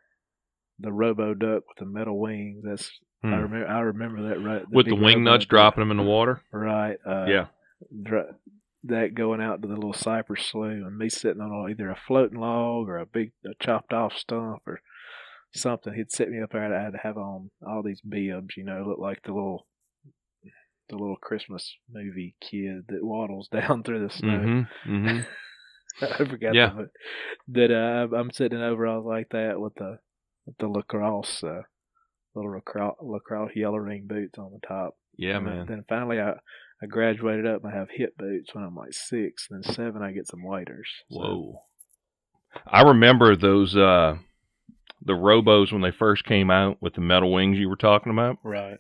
[0.80, 2.64] the robo duck with the metal wings.
[2.64, 2.92] That's
[3.24, 3.34] Hmm.
[3.34, 3.68] I remember.
[3.68, 4.64] I remember that right.
[4.70, 5.50] With the wing nuts duck.
[5.50, 6.42] dropping them in the water.
[6.52, 6.98] Right.
[7.06, 7.46] Uh, yeah.
[8.84, 12.40] that going out to the little cypress slough and me sitting on either a floating
[12.40, 14.82] log or a big a chopped off stump or
[15.54, 15.94] something.
[15.94, 16.64] He'd set me up there.
[16.64, 19.66] and I had to have on all these bibs, you know, look like the little
[20.90, 24.30] the little Christmas movie kid that waddles down through the snow.
[24.30, 24.92] Mm-hmm.
[24.92, 25.20] Mm-hmm.
[26.02, 26.74] I forgot Yeah.
[26.78, 26.90] that.
[27.50, 27.72] That
[28.12, 30.00] uh, I'm sitting in overalls like that with the
[30.46, 31.62] with the lacrosse uh,
[32.36, 34.96] little lacrosse, lacrosse yellow ring boots on the top.
[35.18, 35.66] Yeah, And then- man.
[35.68, 36.34] Then finally, I
[36.82, 39.48] I graduated up and I have hip boots when I'm like six.
[39.50, 40.88] And Then seven, I get some waders.
[41.10, 41.62] So, Whoa.
[42.66, 44.18] I remember those uh
[45.04, 48.38] the robos when they first came out with the metal wings you were talking about.
[48.44, 48.78] Right.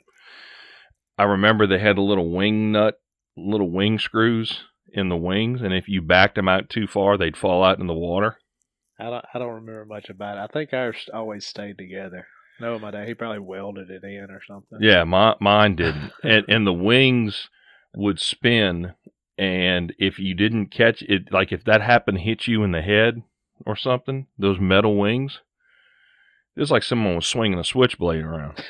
[1.18, 3.00] I remember they had the little wing nut,
[3.36, 7.38] little wing screws in the wings, and if you backed them out too far, they'd
[7.38, 8.38] fall out in the water.
[9.00, 10.42] I don't I don't remember much about it.
[10.42, 12.28] I think ours always stayed together.
[12.60, 14.80] No, my dad he probably welded it in or something.
[14.82, 17.50] Yeah, my, mine didn't, and and the wings
[17.96, 18.94] would spin,
[19.38, 22.82] and if you didn't catch it, like if that happened to hit you in the
[22.82, 23.22] head
[23.66, 25.42] or something, those metal wings,
[26.56, 28.64] it was like someone was swinging a switchblade around.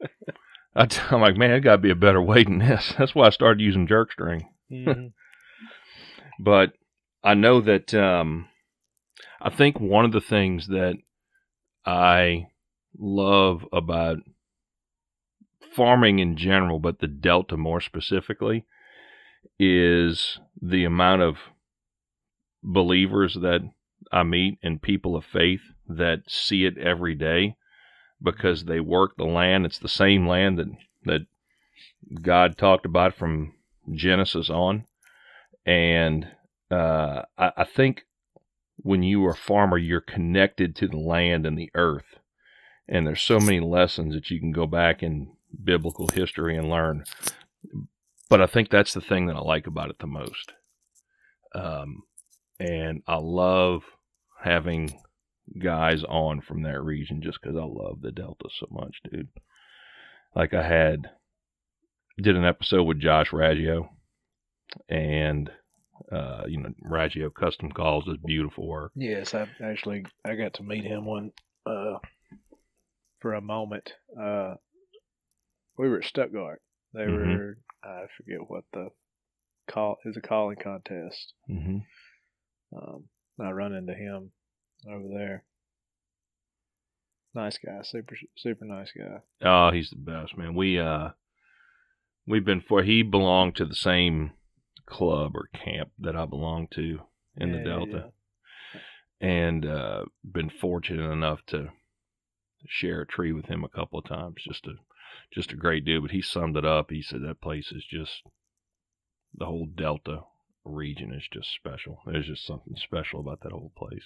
[0.76, 2.92] I t- I'm like, man, it got to be a better way than this.
[2.98, 4.48] That's why I started using jerk string.
[4.70, 5.12] Mhm.
[6.38, 6.72] But
[7.22, 8.48] I know that um,
[9.40, 10.96] I think one of the things that
[11.84, 12.48] I
[12.98, 14.18] love about
[15.74, 18.64] farming in general, but the Delta more specifically,
[19.58, 21.36] is the amount of
[22.62, 23.60] believers that
[24.12, 27.56] I meet and people of faith that see it every day
[28.22, 29.66] because they work the land.
[29.66, 30.68] It's the same land that
[31.04, 31.26] that
[32.22, 33.52] God talked about from
[33.92, 34.84] Genesis on,
[35.66, 36.28] and
[36.70, 38.06] uh, I, I think
[38.76, 42.20] when you are a farmer, you're connected to the land and the earth,
[42.88, 47.04] and there's so many lessons that you can go back in biblical history and learn.
[48.28, 50.52] But I think that's the thing that I like about it the most.
[51.54, 52.02] Um,
[52.58, 53.82] and I love
[54.42, 54.98] having
[55.58, 59.28] guys on from that region just because I love the Delta so much, dude.
[60.34, 61.10] Like I had
[62.18, 63.88] did an episode with Josh Raggio,
[64.88, 65.50] and
[66.12, 68.92] uh, you know Raggio Custom Calls is beautiful work.
[68.94, 71.32] Yes, I actually I got to meet him one
[71.64, 71.98] uh
[73.20, 73.92] for a moment.
[74.20, 74.54] Uh
[75.78, 76.62] we were at Stuttgart.
[76.92, 77.12] They Mhm.
[77.36, 78.90] were I forget what the
[79.68, 81.32] call is a calling contest.
[81.50, 81.78] Mm-hmm.
[82.76, 83.04] Um
[83.40, 84.32] I run into him
[84.88, 85.44] over there.
[87.34, 89.18] Nice guy, super super nice guy.
[89.42, 90.54] Oh, he's the best, man.
[90.54, 91.10] We uh
[92.26, 94.32] we've been for he belonged to the same
[94.84, 97.00] club or camp that I belong to
[97.36, 98.12] in the Yeah, Delta.
[99.20, 101.70] And uh been fortunate enough to
[102.66, 104.42] share a tree with him a couple of times.
[104.44, 104.74] Just a
[105.32, 106.02] just a great dude.
[106.02, 106.90] But he summed it up.
[106.90, 108.22] He said that place is just
[109.34, 110.22] the whole Delta
[110.64, 112.00] region is just special.
[112.06, 114.04] There's just something special about that whole place.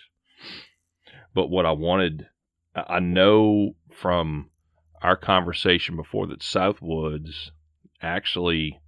[1.34, 2.28] But what I wanted
[2.74, 4.50] I I know from
[5.02, 7.50] our conversation before that Southwoods
[8.02, 8.80] actually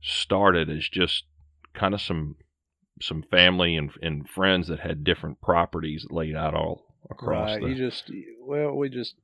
[0.00, 1.24] started as just
[1.74, 2.36] kind of some
[3.00, 7.62] some family and and friends that had different properties laid out all across Right.
[7.62, 8.10] the You just
[8.40, 9.14] well, we just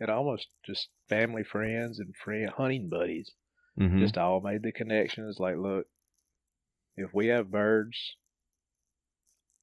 [0.00, 3.30] had almost just family friends and friend hunting buddies.
[3.78, 4.00] Mhm.
[4.00, 5.38] Just all made the connections.
[5.38, 5.86] Like, look,
[6.96, 8.16] if we have birds,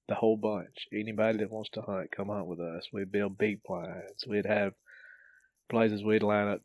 [0.08, 2.88] the whole bunch, anybody that wants to hunt, come hunt with us.
[2.92, 4.26] We'd build big blinds.
[4.28, 4.74] We'd have
[5.70, 6.62] places we'd line up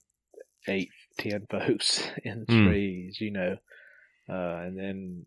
[0.66, 2.68] eight, ten folks in the Hmm.
[2.68, 3.57] trees, you know,
[4.29, 5.27] uh, and then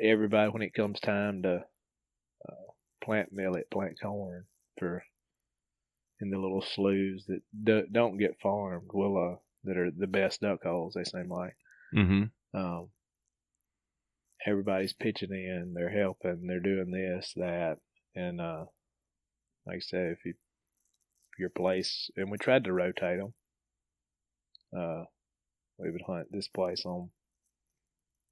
[0.00, 1.64] everybody when it comes time to
[2.48, 2.72] uh,
[3.02, 4.44] plant millet, plant corn
[4.78, 5.02] for
[6.20, 10.40] in the little sloughs that do, don't get farmed, will uh, that are the best
[10.40, 11.56] duck holes they seem like.
[11.94, 12.30] Mhm.
[12.54, 12.90] Um,
[14.46, 17.78] everybody's pitching in, they're helping, they're doing this, that,
[18.14, 18.64] and uh,
[19.66, 20.34] like I said, if you
[21.38, 23.32] your place, and we tried to rotate them.
[24.76, 25.04] Uh,
[25.78, 27.10] we would hunt this place on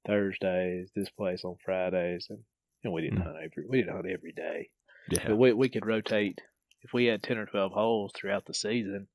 [0.07, 2.39] Thursdays, this place on Fridays, and
[2.83, 3.23] And we didn't Mm.
[3.23, 4.69] hunt every we didn't hunt every day.
[5.09, 5.27] Yeah.
[5.27, 6.39] But we we could rotate
[6.83, 9.07] if we had ten or twelve holes throughout the season.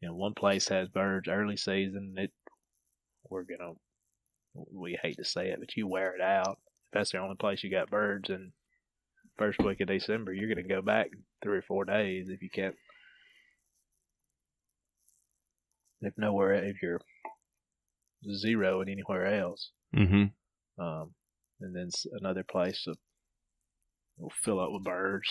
[0.00, 2.14] You know, one place has birds early season.
[2.18, 2.32] It
[3.30, 3.72] we're gonna
[4.54, 6.58] we hate to say it, but you wear it out.
[6.86, 8.52] If that's the only place you got birds, and
[9.38, 11.10] first week of December, you're gonna go back
[11.42, 12.76] three or four days if you can't.
[16.00, 17.00] If nowhere, if you're
[18.34, 20.82] zero and anywhere else, Mm-hmm.
[20.82, 21.14] um,
[21.60, 21.88] and then
[22.20, 22.96] another place will
[24.18, 25.30] will fill up with birds.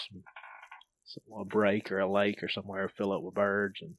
[1.06, 3.96] So a break or a lake or somewhere will fill up with birds, and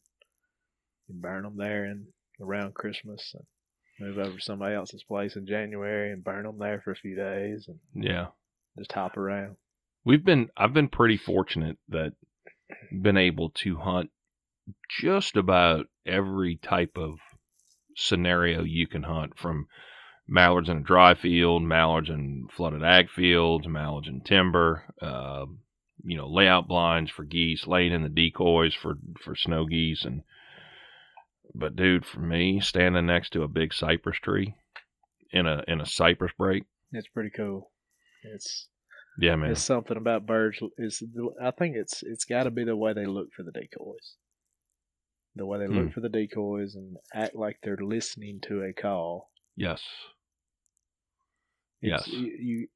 [1.09, 2.07] you burn them there and
[2.41, 3.45] around Christmas, and
[4.01, 7.17] move over to somebody else's place in January and burn them there for a few
[7.17, 8.29] days, and Yeah.
[8.79, 9.57] just hop around.
[10.05, 12.13] We've been I've been pretty fortunate that
[12.93, 14.11] been able to hunt
[15.01, 17.19] just about every type of
[17.97, 19.67] scenario you can hunt from
[20.29, 25.47] mallards in a dry field, mallards in flooded ag fields, mallards in timber, uh,
[26.05, 30.23] you know, layout blinds for geese, laying in the decoys for for snow geese and
[31.55, 34.55] but dude, for me, standing next to a big cypress tree
[35.33, 37.71] in a in a cypress break, It's pretty cool.
[38.23, 38.69] It's
[39.19, 39.53] yeah, man.
[39.53, 40.59] it's something about birds.
[40.77, 41.03] Is
[41.43, 44.17] I think it's it's got to be the way they look for the decoys.
[45.35, 45.91] The way they look Hmm.
[45.93, 49.31] for the decoys and act like they're listening to a call.
[49.57, 49.83] Yes.
[51.83, 52.09] It's- Yes.
[52.09, 52.69] You, you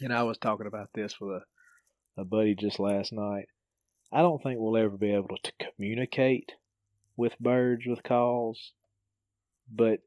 [0.00, 1.42] and I was talking about this with
[2.16, 3.46] a, a buddy just last night.
[4.12, 6.52] I don't think we'll ever be able to communicate
[7.16, 8.72] with birds with calls,
[9.72, 10.00] but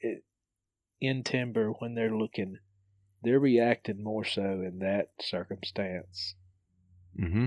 [0.00, 0.24] it,
[1.00, 2.56] in timber when they're looking,
[3.22, 6.34] they're reacting more so in that circumstance
[7.20, 7.46] Mm-hmm.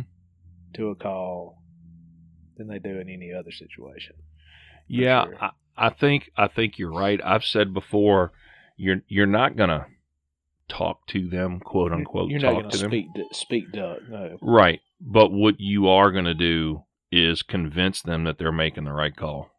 [0.73, 1.61] to a call
[2.57, 4.15] than they do in any other situation.
[4.87, 5.37] Yeah, sure.
[5.43, 7.19] I, I think I think you're right.
[7.23, 8.31] I've said before,
[8.79, 9.85] you're you're not gonna
[10.69, 12.29] talk to them, quote unquote.
[12.29, 14.37] You're talk not going to to them, speak d- speak duck, no.
[14.41, 14.79] right?
[15.01, 19.49] But what you are gonna do is convince them that they're making the right call.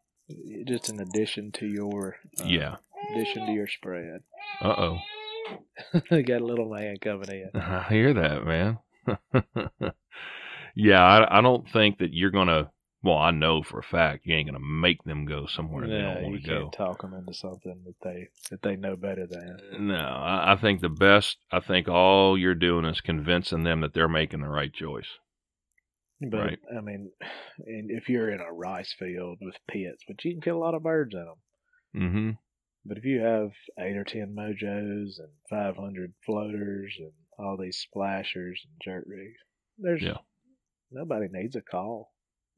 [0.65, 2.75] Just an addition to your uh, yeah.
[3.11, 4.21] addition to your spread.
[4.61, 4.97] Uh oh.
[6.09, 7.49] got a little man coming in.
[7.61, 8.79] I hear that, man.
[10.75, 12.71] yeah, I, I don't think that you're gonna.
[13.03, 16.13] Well, I know for a fact you ain't gonna make them go somewhere they No,
[16.13, 16.59] don't want to go.
[16.61, 19.87] can't talk them into something that they that they know better than.
[19.87, 21.37] No, I, I think the best.
[21.51, 25.07] I think all you're doing is convincing them that they're making the right choice.
[26.21, 26.59] But Right.
[26.77, 27.11] I mean,
[27.65, 30.75] and if you're in a rice field with pits, but you can kill a lot
[30.75, 31.35] of birds in them.
[31.95, 32.29] Mm-hmm.
[32.85, 37.77] But if you have eight or ten mojos and five hundred floaters and all these
[37.77, 39.39] splashers and jerk rigs,
[39.79, 40.17] there's Yeah.
[40.91, 42.11] nobody needs a call.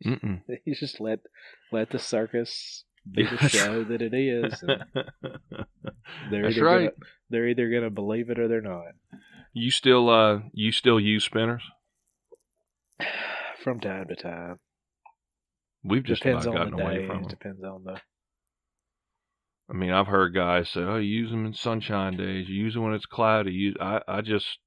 [0.05, 0.41] Mm-mm.
[0.65, 1.19] You just let
[1.71, 4.61] let the circus be the show that it is.
[6.31, 6.79] They're That's either right.
[6.89, 6.91] Gonna,
[7.29, 8.93] they're either gonna believe it or they're not.
[9.53, 11.63] You still uh you still use spinners?
[13.63, 14.59] From time to time,
[15.83, 17.07] We've just depends about gotten away days.
[17.07, 17.29] from them.
[17.29, 17.99] Depends on the
[19.69, 22.47] I mean, I've heard guys say, "Oh, you use them in sunshine days.
[22.49, 24.59] You use them when it's cloudy." You, I, I just,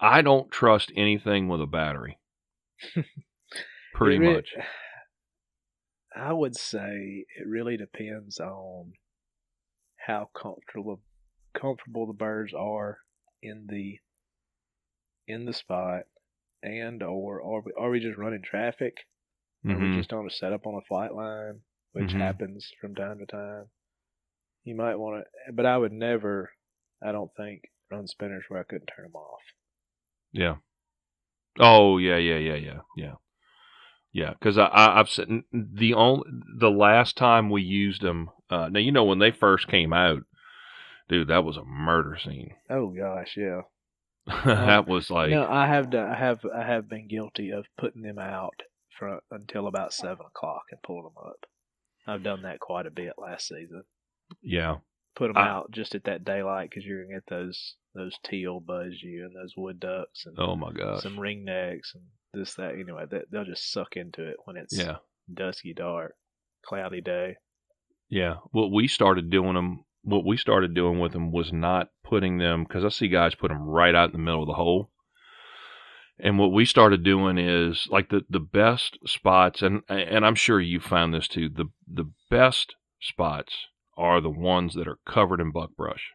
[0.00, 2.18] I don't trust anything with a battery.
[3.94, 4.54] Pretty re- much.
[6.16, 8.92] I would say it really depends on
[9.96, 11.00] how comfortable
[11.54, 12.98] comfortable the birds are
[13.42, 13.98] in the
[15.26, 16.04] in the spot,
[16.62, 18.94] and or are we, are we just running traffic?
[19.66, 19.94] Are we Mhm.
[19.96, 21.60] just on a setup on a flight line,
[21.92, 22.18] which Mhm.
[22.20, 23.70] happens from time to time?
[24.64, 26.52] You might want to, but I would never.
[27.02, 29.42] I don't think run spinners where I couldn't turn them off.
[30.32, 30.56] Yeah.
[31.58, 33.14] Oh yeah, yeah, yeah, yeah, yeah,
[34.18, 34.32] yeah.
[34.32, 36.24] Because I, I, I've said the only
[36.58, 38.30] the last time we used them.
[38.50, 40.22] Uh, now you know when they first came out,
[41.08, 42.54] dude, that was a murder scene.
[42.70, 43.62] Oh gosh, yeah.
[44.44, 48.02] that was like, no, I have done, I have I have been guilty of putting
[48.02, 48.62] them out
[48.98, 51.46] for until about seven o'clock and pulling them up.
[52.06, 53.84] I've done that quite a bit last season.
[54.42, 54.76] yeah,
[55.16, 58.60] Put them I- out just at that daylight because you're gonna get those those teal
[58.60, 62.74] buzz you and those wood ducks and oh my god, some ringnecks and this that.
[62.74, 64.96] Anyway, that they'll just suck into it when it's yeah.
[65.32, 66.14] dusky dark,
[66.64, 67.36] cloudy day.
[68.08, 68.36] Yeah.
[68.52, 72.64] What we started doing them, what we started doing with them was not putting them
[72.64, 74.90] because I see guys put them right out in the middle of the hole.
[76.20, 80.60] And what we started doing is like the the best spots, and and I'm sure
[80.60, 81.48] you found this too.
[81.48, 83.54] The the best spots
[83.96, 86.10] are the ones that are covered in buckbrush.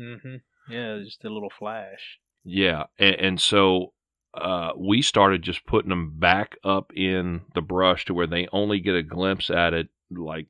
[0.00, 0.36] Mm-hmm.
[0.68, 2.18] Yeah, just a little flash.
[2.44, 3.92] Yeah, and, and so
[4.34, 8.80] uh, we started just putting them back up in the brush to where they only
[8.80, 10.46] get a glimpse at it, like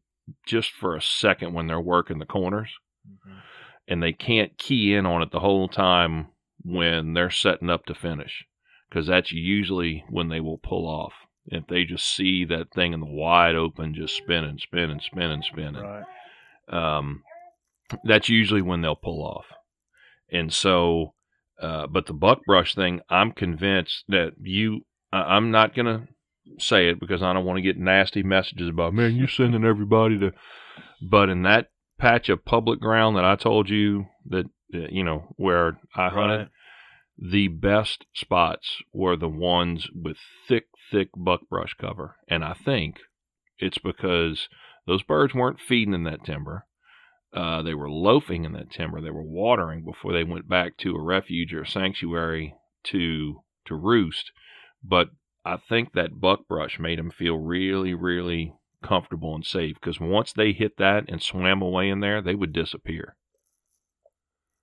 [0.46, 2.70] just for a second when they're working the corners.
[3.06, 3.38] Mm-hmm.
[3.86, 6.28] and they can't key in on it the whole time
[6.64, 8.46] when they're setting up to finish
[8.88, 11.12] because that's usually when they will pull off.
[11.48, 15.82] If they just see that thing in the wide open, just spinning, spinning, spinning, spinning,
[15.82, 16.04] Right.
[16.70, 17.22] um,
[18.04, 19.44] that's usually when they'll pull off.
[20.31, 21.14] And so,
[21.61, 24.81] uh, but the buckbrush thing, I'm convinced that you,
[25.12, 26.09] I I'm not going to
[26.59, 30.18] say it because I don't want to get nasty messages about, man, you're sending everybody
[30.18, 30.33] to,
[31.01, 31.68] but in that
[31.99, 36.39] patch of public ground that I told you that, that you know, where I hunted,
[36.39, 36.49] Right.
[37.16, 40.16] the best spots were the ones with
[40.49, 42.16] thick, thick buckbrush cover.
[42.29, 42.97] And I think
[43.59, 44.49] it's because
[44.87, 46.66] those birds weren't feeding in that timber.
[47.35, 49.01] Uh, they were loafing in that timber.
[49.01, 52.55] They were watering before they went back to a refuge or a sanctuary
[52.85, 54.30] to to roost.
[54.82, 55.11] But
[55.45, 60.53] I think that buckbrush made them feel really, really comfortable and safe because once they
[60.53, 63.16] hit that and swam away in there, they would disappear.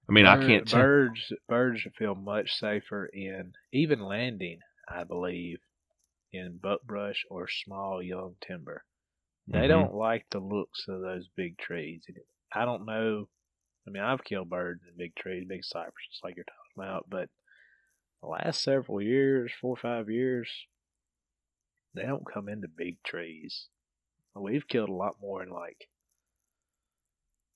[0.08, 0.68] I mean, I can't.
[0.68, 0.80] tell.
[0.80, 5.60] Birds birds feel much safer in even landing, I believe,
[6.32, 8.84] in buckbrush or small young timber.
[9.48, 9.68] They Mhm.
[9.68, 12.06] don't like the looks of those big trees.
[12.54, 13.28] I don't know.
[13.88, 17.30] I mean, I've killed birds in big trees, big cypresses, like you're talking about, but
[18.22, 20.50] the last several years, four or five years,
[21.96, 23.68] they don't come into big trees.
[24.36, 25.88] We've killed a lot more in like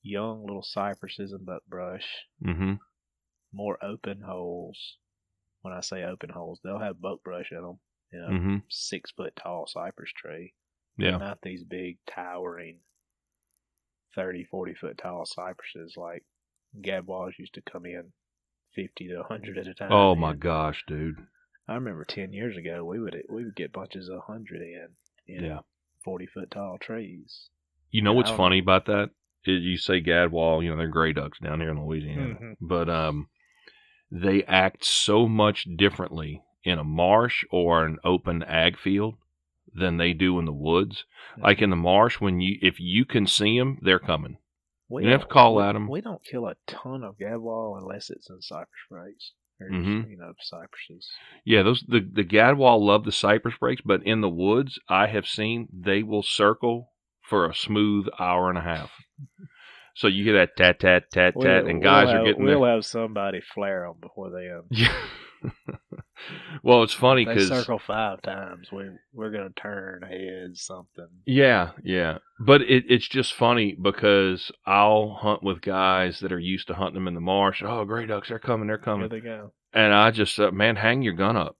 [0.02, 2.06] young little cypresses and buckbrush
[2.44, 2.74] Mm-hmm.
[3.54, 4.98] more open holes.
[5.62, 7.80] When I say open holes, they'll have buckbrush in them.
[8.12, 8.56] You know, Mm-hmm.
[8.70, 10.54] six foot tall cypress tree.
[10.98, 11.18] Yeah.
[11.18, 12.80] Not these big towering
[14.16, 16.24] 30, 40 foot tall cypresses like
[16.82, 18.12] gadwalls used to come in
[18.76, 19.92] 50 to 100 at a time.
[19.92, 20.40] Oh my in.
[20.40, 21.16] gosh, dude.
[21.68, 24.88] I remember 10 years ago, we would we would get bunches of 100 in,
[25.28, 25.60] in Yeah.
[26.04, 27.50] 40 foot tall trees.
[27.92, 29.10] You know what's funny about that?
[29.46, 32.36] Is you say Gadwall, you know, they're gray ducks down here in Louisiana.
[32.36, 32.56] Mhm.
[32.62, 33.30] But um
[34.12, 39.16] they act so much differently in a marsh or an open ag field
[39.74, 41.06] than they do in the woods.
[41.38, 44.38] Like in the marsh when you if you can see them, they're coming.
[44.90, 45.88] We You have to call we- at 'em.
[45.90, 49.34] We don't kill a ton of gadwall unless it's in cypress breaks.
[49.60, 50.10] Or, Mhm.
[50.10, 51.10] you know, cypresses.
[51.46, 55.26] Yeah, those the the Gadwall love the cypress breaks, but in the woods, I have
[55.28, 56.92] seen they will circle
[57.22, 58.92] for a smooth hour and a half.
[59.94, 62.74] So you hear that tat tat tat tat, and guys we'll are getting We'll there.
[62.74, 64.94] have somebody flare them before they um, Yeah.
[66.64, 68.72] well, it's funny because circle five times.
[68.72, 71.08] We we're gonna turn heads something.
[71.26, 76.68] yeah, yeah, but it, it's just funny because I'll hunt with guys that are used
[76.68, 77.62] to hunting them in the marsh.
[77.66, 79.10] Oh, gray ducks, they're coming, they're coming.
[79.10, 79.52] Here they go.
[79.74, 81.58] and I just uh, man, hang your gun up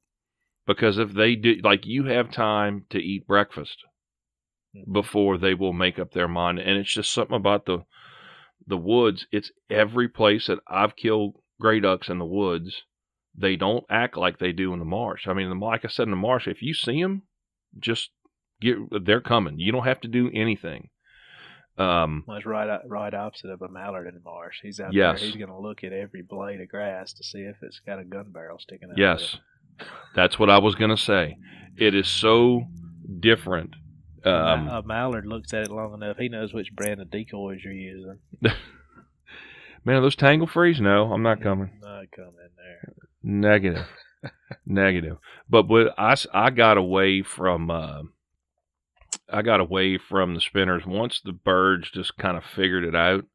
[0.66, 3.78] because if they do, like, you have time to eat breakfast
[4.76, 4.92] Mhm.
[4.94, 7.86] before they will make up their mind, and it's just something about the
[8.68, 9.28] the woods.
[9.32, 12.84] It's every place that I've killed gray ducks in the woods.
[13.38, 15.28] They don't act like they do in the marsh.
[15.28, 17.24] I mean, the- like I said in the marsh, if you see them,
[17.80, 18.12] just
[18.62, 19.60] get they're coming.
[19.60, 20.90] You don't have to do anything.
[21.78, 24.60] Um, Well, it's right right opposite of a mallard in the marsh.
[24.62, 25.20] He's out Yes.
[25.20, 25.28] there.
[25.30, 28.32] He's gonna look at every blade of grass to see if it's got a gun
[28.32, 28.98] barrel sticking out.
[28.98, 29.38] yes,
[30.16, 31.38] that's what I was gonna say.
[31.76, 32.62] It is so
[33.20, 33.76] different.
[34.24, 36.18] Um, a mallard looks at it long enough.
[36.18, 38.20] He knows which brand of decoys you're using.
[39.84, 40.80] man, are those tangle frees?
[40.80, 41.72] No, I'm not coming.
[41.82, 42.94] Not coming there.
[43.28, 43.88] Negative.
[44.68, 45.18] Negative.
[45.50, 45.66] But
[45.98, 48.04] I I got away from uh,
[49.28, 53.26] I got away from the spinners once the birds just kind of figured it out.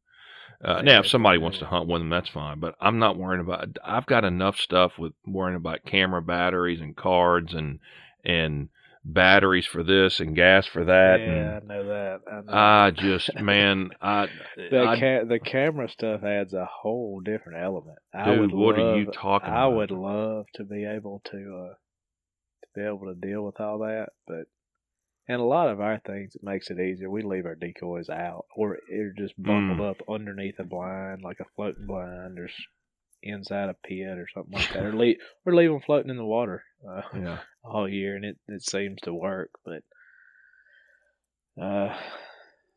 [0.63, 2.59] Uh, now, if somebody wants to hunt with them, that's fine.
[2.59, 3.77] But I'm not worrying about.
[3.83, 7.79] I've got enough stuff with worrying about camera batteries and cards and
[8.23, 8.69] and
[9.03, 11.21] batteries for this and gas for that.
[11.21, 12.19] yeah, And I know that.
[12.31, 14.27] I know I just man, I,
[14.69, 17.97] The, I ca- the camera stuff adds a whole different element.
[18.13, 19.73] I dude, would what love, are you talking I about?
[19.77, 21.37] would love to be able to
[21.69, 21.73] uh,
[22.63, 24.45] to be able to deal with all that, but
[25.27, 27.09] and a lot of our things it makes it easier.
[27.09, 29.89] We leave our decoys out, or they're just bundled Mm.
[29.91, 32.49] up underneath a blind, like a floating blind, or
[33.23, 36.25] inside a pit or something like that, or leave or leave them floating in the
[36.25, 37.37] water uh, yeah.
[37.63, 39.51] all year, and it it seems to work.
[39.65, 39.83] But
[41.61, 41.95] uh,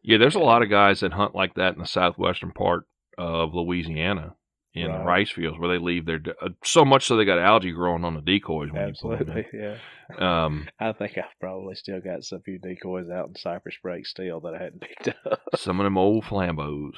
[0.02, 2.84] Yeah, there's a lot of guys that hunt like that in the southwestern part
[3.16, 4.34] of Louisiana
[4.74, 5.04] in the Right.
[5.06, 8.14] rice fields where they leave their uh, so much so they got algae growing on
[8.14, 9.76] the decoys when absolutely, yeah.
[10.18, 14.40] Um, I think I've probably still got some few decoys out in Cypress Break still
[14.40, 15.40] that I hadn't picked up.
[15.54, 16.94] some of them old Flambeaus.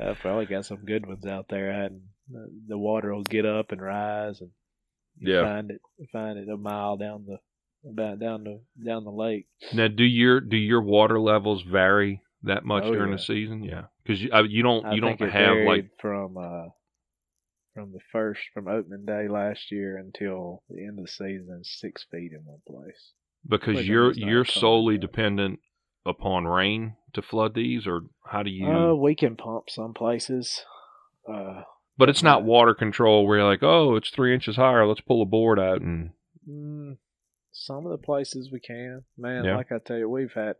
[0.00, 1.72] I've probably got some good ones out there.
[1.72, 2.02] I hadn't,
[2.68, 4.50] the water will get up and rise, and
[5.18, 5.42] you Yeah.
[5.44, 5.80] find it
[6.12, 7.38] find it a mile down the
[7.88, 9.46] about down the down the lake.
[9.74, 13.16] Now, do your do your water levels vary that much Oh, during yeah.
[13.16, 13.64] the season?
[13.64, 16.70] Yeah, Because you, uh, you don't I you don't have like from uh,
[17.74, 22.04] from the first from opening day last year until the end of the season, six
[22.10, 23.12] feet in one place.
[23.48, 25.60] because Which you're you're solely dependent
[26.04, 28.66] upon rain to flood these, or how do you?
[28.66, 30.64] Uh, we can pump some places.
[31.32, 31.62] Uh,
[31.96, 34.86] but it's not water control where you're like, oh, it's three inches higher.
[34.86, 36.10] Let's pull a board out and
[36.48, 36.96] mm,
[37.52, 39.44] some of the places we can, man.
[39.44, 39.56] Yeah.
[39.56, 40.56] Like I tell you, we've had.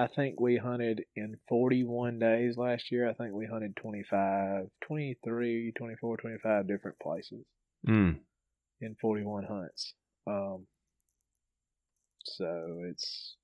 [0.00, 3.06] I think we hunted in 41 days last year.
[3.08, 7.44] I think we hunted 25, 23, 24, 25 different places.
[7.86, 8.18] mm,
[8.80, 9.94] in 41 hunts.
[10.26, 10.66] Um,
[12.24, 13.36] so it's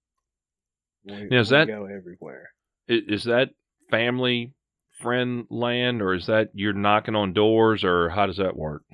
[1.05, 2.51] we, Now, is that- go everywhere.
[2.89, 3.51] Is that
[3.91, 4.55] family
[5.01, 8.85] friend land, or is that you're knocking on doors, or how does that work?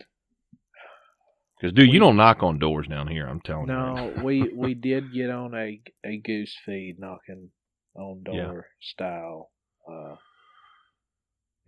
[1.62, 3.24] Because dude, you don't knock on doors down here.
[3.24, 3.74] I'm telling you.
[3.74, 7.50] No, we we did get on a a goose feed knocking
[7.94, 8.78] on door Yeah.
[8.80, 9.50] style,
[9.88, 10.16] uh,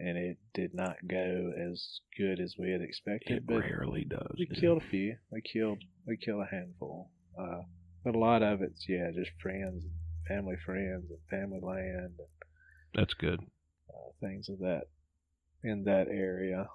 [0.01, 3.37] and it did not go as good as we had expected.
[3.37, 4.35] it but rarely does.
[4.37, 4.59] we dude.
[4.61, 5.17] killed a few.
[5.31, 5.79] We killed
[6.09, 7.11] we killed a handful.
[7.39, 7.61] Uh,
[8.03, 9.85] but a lot of it's yeah, just friends,
[10.27, 12.15] family friends, and family land.
[12.97, 13.39] That's good.
[13.89, 14.89] uh, things of that
[15.63, 16.67] in that area.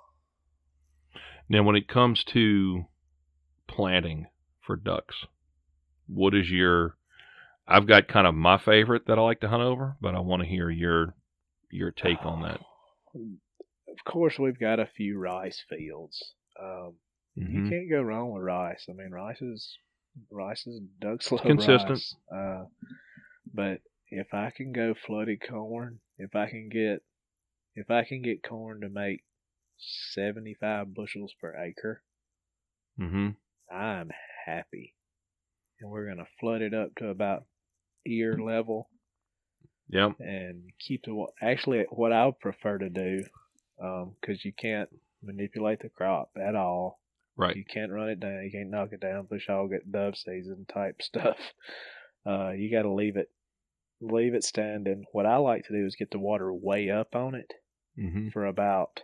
[1.50, 2.86] Now, when it comes to
[3.80, 4.28] planting
[4.60, 5.26] for ducks,
[6.08, 6.98] what is your?
[7.66, 10.42] I've got kind of my favorite that I like to hunt over, but I want
[10.42, 11.14] to hear your
[11.72, 12.60] your take on that.
[13.90, 16.34] Of course, we've got a few rice fields.
[16.62, 16.94] Um,
[17.38, 17.54] Mhm.
[17.54, 18.86] You can't go wrong with rice.
[18.90, 19.78] I mean, rice is
[20.30, 21.90] rice is duck's love Consistent.
[21.90, 22.16] rice.
[22.32, 22.66] Uh,
[23.54, 27.02] but if I can go flooded corn, if I can get
[27.76, 29.24] if I can get corn to make
[29.78, 32.04] seventy five bushels per acre,
[33.00, 33.36] Mhm.
[33.72, 34.10] I'm
[34.46, 34.96] happy.
[35.80, 37.46] And we're gonna flood it up to about
[38.06, 38.90] ear level
[39.90, 40.20] Yep.
[40.20, 43.24] and keep the actually what I would prefer to do
[43.78, 44.90] because you can't
[45.24, 47.00] manipulate the crop at all.
[47.38, 47.56] Right.
[47.56, 48.44] You can't run it down.
[48.44, 49.28] You can't knock it down.
[49.28, 51.38] Push all get dove season type stuff.
[52.26, 53.30] Uh, you got to leave it,
[54.02, 55.06] leave it standing.
[55.14, 57.54] What I like to do is get the water way up on it
[57.98, 58.32] Mhm.
[58.34, 59.02] for about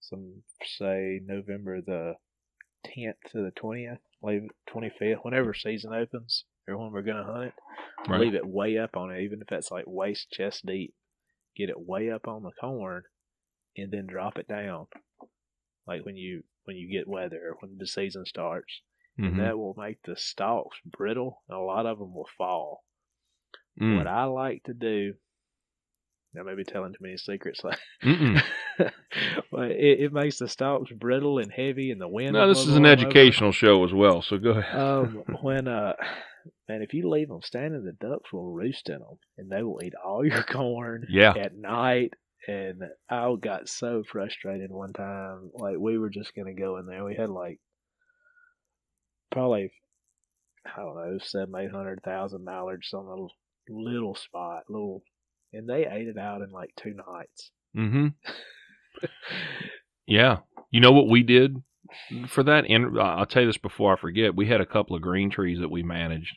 [0.00, 0.42] some
[0.78, 2.14] say November the
[2.94, 7.44] tenth to the twentieth, leave twenty fifth, whenever season opens or when we're gonna hunt
[7.44, 7.54] it.
[8.08, 8.20] Right.
[8.20, 10.94] Leave it way up on it, even if that's like waist chest deep.
[11.56, 13.04] Get it way up on the corn,
[13.76, 14.86] and then drop it down,
[15.86, 18.82] like when you when you get weather or when the season starts.
[19.18, 19.28] Mhm.
[19.28, 22.84] And that will make the stalks brittle, and a lot of them will fall.
[23.80, 23.96] Mm.
[23.96, 25.14] What I like to do,
[26.38, 27.62] I may be telling too many secrets.
[29.50, 32.32] but it, it makes the stalks brittle and heavy, and the wind.
[32.32, 32.92] No, this is an them over.
[32.92, 34.22] educational show as well.
[34.22, 34.80] So go ahead.
[34.80, 35.94] Um, when uh,
[36.68, 39.80] man, if you leave them standing, the ducks will roost in them, and they will
[39.82, 41.34] eat all your corn yeah.
[41.36, 42.14] at night.
[42.48, 45.50] And I got so frustrated one time.
[45.54, 47.04] Like we were just gonna go in there.
[47.04, 47.58] We had like
[49.32, 49.72] probably
[50.64, 53.32] I don't know seven eight hundred thousand mallards on a little,
[53.68, 55.02] little spot, little,
[55.52, 57.50] and they ate it out in like two nights.
[57.76, 58.08] Mm-hmm.
[60.06, 60.38] Yeah.
[60.70, 61.62] You know what we did
[62.28, 62.64] for that?
[62.68, 64.34] And I'll tell you this before I forget.
[64.36, 66.36] We had a couple of green trees that we managed.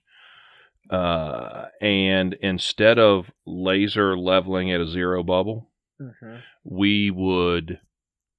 [0.90, 5.68] Uh, and instead of laser leveling at a zero bubble,
[6.02, 6.38] Mm-hmm.
[6.64, 7.80] we would,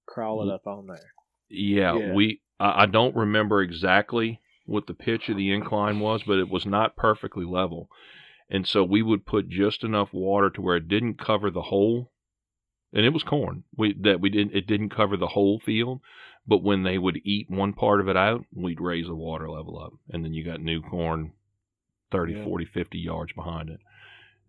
[0.08, 1.12] Crawl it up on there.
[1.50, 2.12] yeah, Yeah.
[2.14, 6.48] we, I, I don't remember exactly what the pitch of the incline was, but it
[6.48, 7.90] was not perfectly level.
[8.48, 12.10] And so we would put just enough water to where it didn't cover the whole
[12.92, 13.64] and it was corn.
[13.76, 16.00] We that we didn't it didn't cover the whole field,
[16.46, 19.78] but when they would eat one part of it out, we'd raise the water level
[19.78, 21.32] up and then you got new corn
[22.10, 22.44] 30, Yeah.
[22.44, 23.80] 40, 50 yards behind it.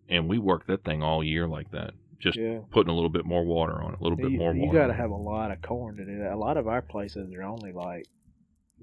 [0.08, 1.92] And we worked that thing all year like that.
[2.18, 2.60] Just yeah.
[2.70, 4.88] putting a little bit more water on it, a little bit you, more you got
[4.88, 6.32] to have a lot of corn to do that.
[6.32, 8.06] A lot of our places are only like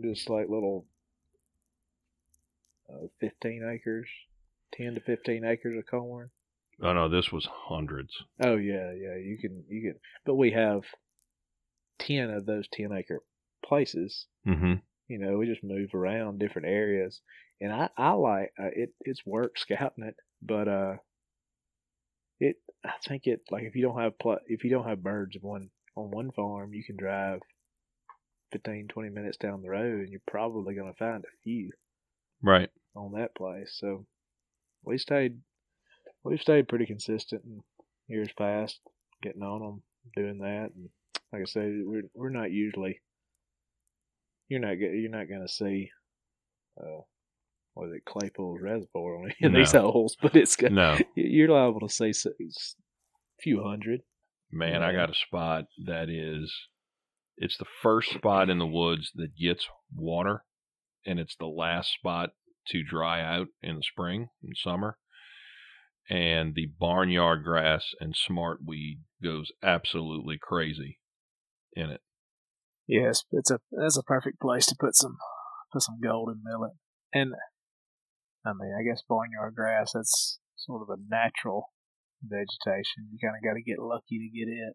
[0.01, 0.85] just like little
[2.89, 4.07] uh, 15 acres,
[4.73, 6.31] 10 to 15 acres of corn.
[6.81, 8.13] Oh no, this was hundreds.
[8.41, 9.15] Oh yeah, yeah.
[9.17, 10.83] You can you can, but we have
[11.99, 13.19] 10 of those 10 acre
[13.65, 14.25] places.
[14.47, 14.75] Mm-hmm.
[15.07, 17.19] You know, we just move around different areas,
[17.59, 18.93] and I I like uh, it.
[19.01, 20.95] It's work scouting it, but uh,
[22.39, 25.35] it I think it like if you don't have pl- if you don't have birds
[25.41, 27.39] one on one farm, you can drive
[28.53, 31.71] 15, 20 minutes down the road, and you're probably going to find a few
[32.41, 32.69] Right.
[32.95, 33.75] on that place.
[33.79, 34.05] So
[34.83, 35.39] we stayed
[36.23, 37.61] we've stayed pretty consistent in
[38.07, 38.79] years past,
[39.21, 39.83] getting on them,
[40.15, 40.89] doing that, and
[41.31, 43.01] like I said, we're we're not usually
[44.47, 45.89] you're not you're not going to see
[46.79, 47.01] uh
[47.75, 49.91] what is it Claypool's reservoir on any of these No.
[49.91, 50.97] holes, but it's got, No.
[51.15, 52.25] you're liable to see s-
[53.41, 54.01] few hundred.
[54.51, 56.51] Man, I got a spot that is
[57.37, 59.65] it's the first spot in the woods that gets
[59.95, 60.43] water
[61.05, 62.31] and it's the last spot
[62.67, 64.97] to dry out in the spring and summer.
[66.09, 70.99] And the barnyard grass and smartweed goes absolutely crazy
[71.73, 72.01] in it.
[72.87, 75.17] Yes, it's a that's a perfect place to put some
[75.71, 76.71] put some golden millet.
[77.13, 77.33] And
[78.43, 81.71] I mean, I guess barnyard grass that's sort of a natural
[82.23, 83.09] vegetation.
[83.11, 84.73] You kind of got to get lucky to get it.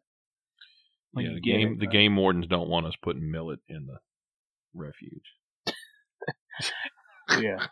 [1.12, 3.98] when yeah, the game it, the game wardens don't want us putting millet in the
[4.72, 5.34] refuge.
[7.40, 7.66] Yeah,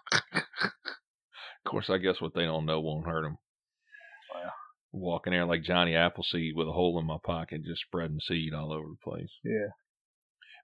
[1.64, 3.38] Of course, I guess what they don't know won't hurt them.
[4.92, 8.72] Walking there like Johnny Appleseed with a hole in my pocket, just spreading seed all
[8.72, 9.30] over the place.
[9.42, 9.68] yeah,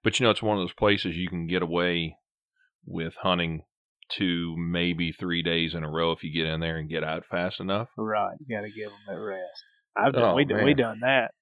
[0.04, 2.16] But you know, it's one of those places you can get away
[2.84, 3.62] with hunting
[4.10, 7.24] two, maybe three days in a row if you get in there and get out
[7.30, 7.88] fast enough.
[7.96, 8.36] right.
[8.46, 9.62] You got to give them that rest.
[9.96, 11.32] I've done, Oh, we done, we done that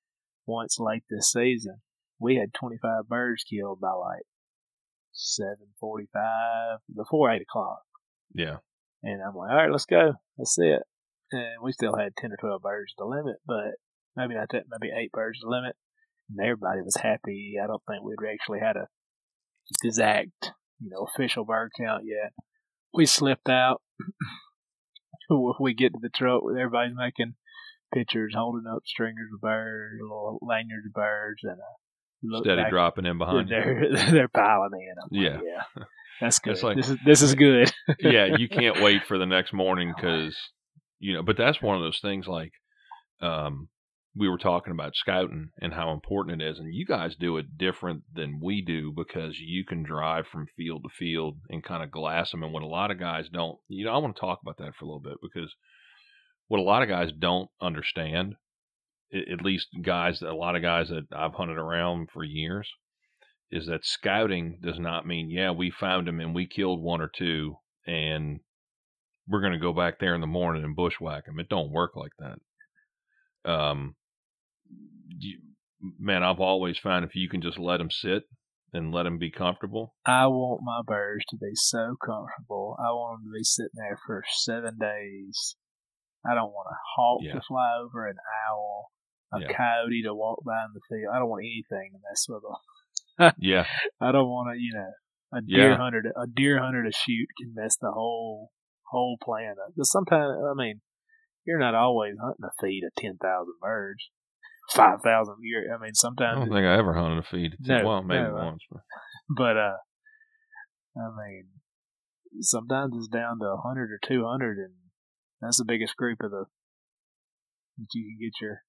[0.46, 1.80] once late this season.
[2.18, 4.22] We had 25 birds killed by like
[5.14, 7.82] 7:45 before eight o'clock.
[8.34, 8.58] Yeah.
[9.02, 10.14] And I'm like, all right, let's go.
[10.38, 10.82] That's it.
[11.32, 13.74] And we still had 10 or 12 birds to limit, but
[14.16, 15.74] maybe not that, maybe eight birds to limit.
[16.30, 17.54] And everybody was happy.
[17.62, 18.86] I don't think we'd actually had a
[19.84, 22.32] exact, you know, official bird count yet.
[22.94, 23.82] We slipped out.
[25.60, 27.34] we get to the truck with everybody's making
[27.92, 31.74] pictures, holding up stringers of birds, little lanyards of birds, and uh,
[32.22, 33.54] we look Steady back, dropping in behind you.
[33.56, 34.94] They're, they're piling in.
[35.02, 35.62] I'm like, Yeah.
[35.76, 35.84] yeah.
[36.20, 36.62] That's good.
[36.62, 37.72] Like- this is this is good.
[38.00, 40.36] yeah, you can't wait for the next morning because
[40.98, 41.22] you know.
[41.22, 42.26] But that's one of those things.
[42.26, 42.52] Like,
[43.20, 43.68] um,
[44.16, 47.58] we were talking about scouting and how important it is, and you guys do it
[47.58, 51.90] different than we do because you can drive from field to field and kind of
[51.90, 52.42] glass them.
[52.42, 54.74] And what a lot of guys don't, you know, I want to talk about that
[54.74, 55.54] for a little bit because
[56.48, 58.36] what a lot of guys don't understand,
[59.12, 62.68] at least guys, a lot of guys that I've hunted around for years,
[63.50, 67.10] is that scouting does not mean, yeah, we found him and we killed one or
[67.14, 68.40] two and
[69.28, 71.38] we're going to go back there in the morning and bushwhack him.
[71.40, 73.50] It don't work like that.
[73.50, 73.94] Um,
[75.18, 75.38] you,
[75.98, 78.24] man, I've always found if you can just let them sit
[78.72, 79.94] and let them be comfortable.
[80.04, 82.76] I want my birds to be so comfortable.
[82.78, 85.56] I want them to be sitting there for seven days.
[86.28, 87.34] I don't want a hawk Yeah.
[87.34, 88.16] to fly over, an
[88.48, 88.90] owl,
[89.32, 89.56] a Yeah.
[89.56, 91.14] coyote to walk by in the field.
[91.14, 93.32] I don't want anything to mess with them.
[93.38, 93.64] Yeah,
[94.00, 94.90] I don't want to, you know,
[95.38, 95.76] a deer Yeah.
[95.76, 98.50] hunter to, a deer hunter to shoot can mess the whole
[98.90, 99.72] whole plan up.
[99.76, 100.80] But sometimes, I mean,
[101.44, 104.10] you're not always hunting a feed of ten thousand birds,
[104.72, 105.36] five thousand.
[105.42, 106.36] You're, I mean, sometimes.
[106.36, 107.52] I don't think I ever hunted a feed.
[107.60, 108.62] No, well, maybe no, uh, once.
[108.70, 108.82] But
[109.36, 109.76] but uh,
[110.96, 111.44] I mean,
[112.40, 114.74] sometimes it's down to a hundred or two hundred, and
[115.40, 116.44] that's the biggest group of the
[117.78, 118.62] that you can get your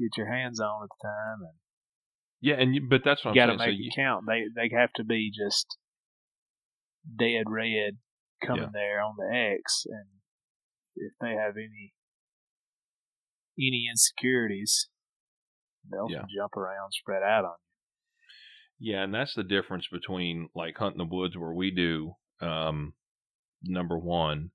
[0.00, 1.58] get your hands on at the time, and
[2.40, 4.24] yeah, and you, but that's what you I'm got to make so you, count.
[4.26, 5.78] They they have to be just
[7.18, 7.98] dead red
[8.42, 8.70] coming Yeah.
[8.72, 10.06] there on the X, and
[10.96, 11.94] if they have any
[13.58, 14.88] any insecurities,
[15.90, 16.24] they'll Yeah.
[16.34, 17.56] jump around, spread out on
[18.80, 18.92] you.
[18.92, 22.16] Yeah, and that's the difference between like hunting the woods where we do.
[22.40, 22.94] Um,
[23.62, 24.50] number one,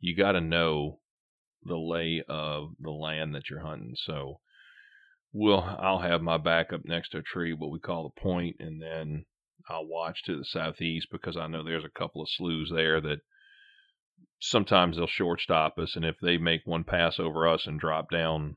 [0.00, 1.00] you got to know
[1.62, 3.94] the lay of the land that you're hunting.
[3.96, 4.40] So,
[5.32, 8.56] we'll I'll have my back up next to a tree, what we call the point,
[8.60, 9.26] and then
[9.68, 13.20] I'll watch to the southeast because I know there's a couple of sloughs there that
[14.40, 18.56] sometimes they'll shortstop us, and if they make one pass over us and drop down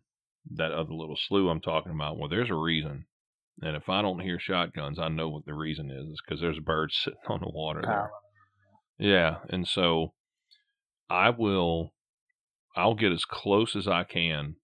[0.52, 3.06] that other little slough I'm talking about, well, there's a reason.
[3.62, 6.08] And if I don't hear shotguns, I know what the reason is.
[6.08, 8.12] Is because there's birds sitting on the water there.
[8.98, 10.14] Yeah, and so
[11.10, 11.94] I will
[12.76, 14.56] I'll get as close as I can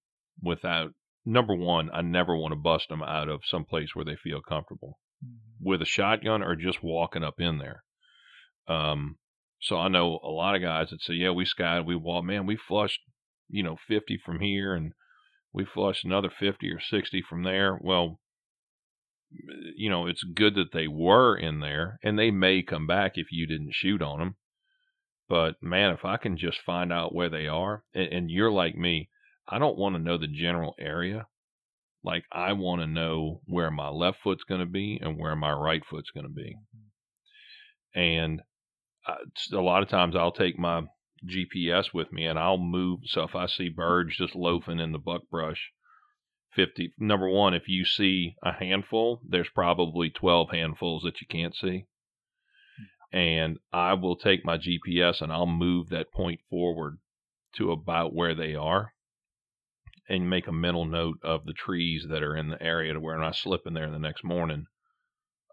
[0.41, 0.91] without
[1.25, 4.41] number one, I never want to bust them out of some place where they feel
[4.41, 4.99] comfortable
[5.59, 7.84] with a shotgun or just walking up in there.
[8.68, 9.18] Um
[9.61, 12.45] so I know a lot of guys that say, Yeah, we scouted, we walked man,
[12.45, 13.01] we flushed,
[13.49, 14.93] you know, fifty from here and
[15.53, 17.78] we flushed another fifty or sixty from there.
[17.82, 18.20] Well,
[19.76, 23.28] you know, it's good that they were in there and they may come back if
[23.32, 24.36] you didn't shoot on them.
[25.28, 28.76] But man, if I can just find out where they are, and, and you're like
[28.76, 29.09] me,
[29.47, 31.28] I don't want to know the general area.
[32.06, 35.51] Like, I want to know where my left foot's going to be and where my
[35.51, 36.56] right foot's going to be.
[37.97, 37.99] Mm.
[37.99, 38.41] And
[39.08, 40.84] uh, a lot of times I'll take my
[41.26, 42.99] GPS with me and I'll move.
[43.06, 43.76] So if I see mm.
[43.76, 45.72] birds just loafing in the buckbrush,
[46.56, 51.53] 50 number one if you see a handful there's probably 12 handfuls that you can't
[51.53, 51.86] see
[52.80, 52.88] mm.
[53.12, 56.97] and i will take my gps and i'll move that point forward
[57.53, 58.93] to about where they are
[60.08, 63.18] and make a mental note of the trees that are in the area to where
[63.18, 64.66] when I slip in there the next morning,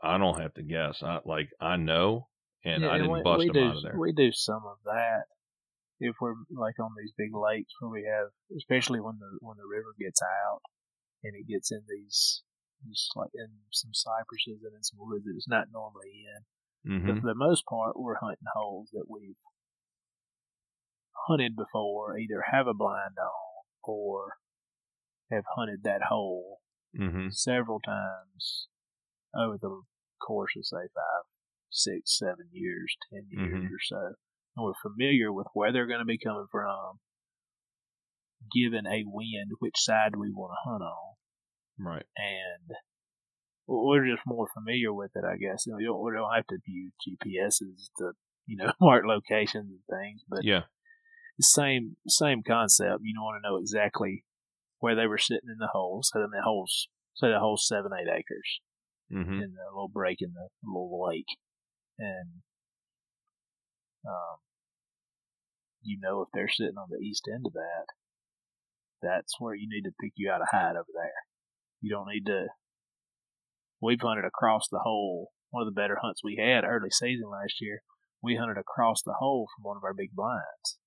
[0.03, 1.03] I don't have to guess.
[1.03, 2.29] I like I know,
[2.65, 3.99] and I didn't we, bust we them do, out of there.
[3.99, 5.25] We do some of that
[6.01, 9.67] if we're like on these big lakes where we have, especially when the when the
[9.67, 10.61] river gets out
[11.23, 12.43] and it gets in these,
[12.89, 17.01] just like in some cypresses and in some woods that it's not normally in.
[17.01, 19.39] hmm But for the most part, we're hunting holes that we've
[21.29, 23.53] hunted before, either have a blind on
[23.85, 24.35] or
[25.33, 26.61] have hunted that hole
[26.95, 28.68] hmm several times
[29.35, 29.83] over the
[30.20, 31.24] course of say five,
[31.70, 33.66] six, seven years, ten years Mhm.
[33.66, 34.14] or so.
[34.55, 37.01] And we're familiar with where they're going to be coming from,
[38.53, 41.14] given a wind, which side we want to hunt on,
[41.78, 42.07] Right.
[42.16, 42.76] and
[43.66, 45.66] we're just more familiar with it, I guess.
[45.66, 48.12] And we don't, we don't have to view GPSs to,
[48.47, 50.64] you know, mark locations and things, but Yeah.
[51.41, 53.01] same same concept.
[53.03, 54.24] You don't want to know exactly
[54.83, 56.11] where they were sitting in the holes.
[56.12, 58.61] So then the hole's say the hole's seven eight acres
[59.09, 61.39] hmm in the little break in the little lake,
[61.99, 62.43] and
[64.05, 64.43] um,
[65.83, 67.87] you know if they're sitting on the east end of that,
[69.01, 71.22] that's where you need to pick you out a hide over there.
[71.80, 72.47] You don't need to.
[73.80, 75.30] We've hunted across the hole.
[75.51, 77.83] One of the better hunts we had early season last year.
[78.20, 80.78] We hunted across the hole from one of our big blinds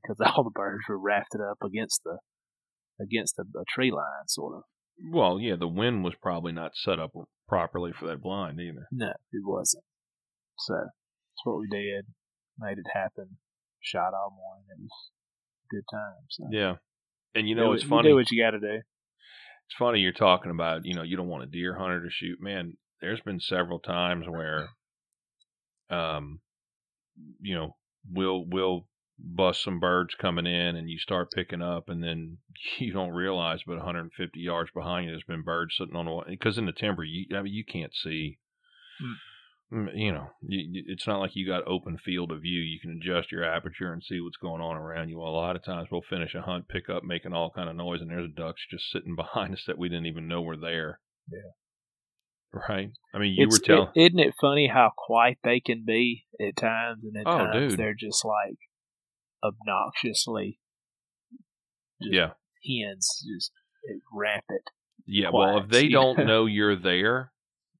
[0.00, 2.18] because all the birds were rafted up against the
[3.00, 4.62] against a, a tree line, sort of.
[5.12, 7.12] Well, yeah, the wind was probably not set up
[7.48, 8.86] properly for that blind either.
[8.90, 9.84] No, it wasn't.
[10.58, 12.06] So that's what we did.
[12.58, 13.36] Made it happen.
[13.80, 14.64] Shot all morning.
[14.70, 15.10] It was
[15.70, 16.24] a good time.
[16.30, 16.74] So Yeah.
[17.34, 18.08] And you know, it's funny.
[18.08, 18.76] You do what you got to do.
[18.76, 22.38] it's funny you're talking about you know you don't want a deer hunter to shoot
[22.40, 24.68] man there's been several times where
[25.90, 26.40] um
[27.40, 27.74] you know
[28.10, 28.86] we'll we'll
[29.18, 32.36] bust some birds coming in and you start picking up and then
[32.78, 36.58] you don't realize but 150 yards behind you there's been birds sitting on the because
[36.58, 38.38] in the timber you I mean you can't see.
[39.72, 42.60] Mm, you know you, it's not like you got open field of view.
[42.60, 45.20] You can adjust your aperture and see what's going on around you.
[45.20, 48.00] A lot of times we'll finish a hunt pick up making all kind of noise
[48.00, 51.00] and there's ducks just sitting behind us that we didn't even know were there.
[51.32, 52.60] Yeah.
[52.68, 52.90] right?
[53.14, 56.26] I mean you It's, were telling is isn't it funny how quiet they can be
[56.40, 57.78] at times, and at Oh, times dude.
[57.78, 58.58] they're just like
[59.52, 60.58] obnoxiously
[62.02, 62.30] just yeah
[62.64, 63.52] hens, just
[64.12, 64.62] rampant.
[65.06, 66.24] yeah well if they don't know?
[66.24, 67.32] know you're there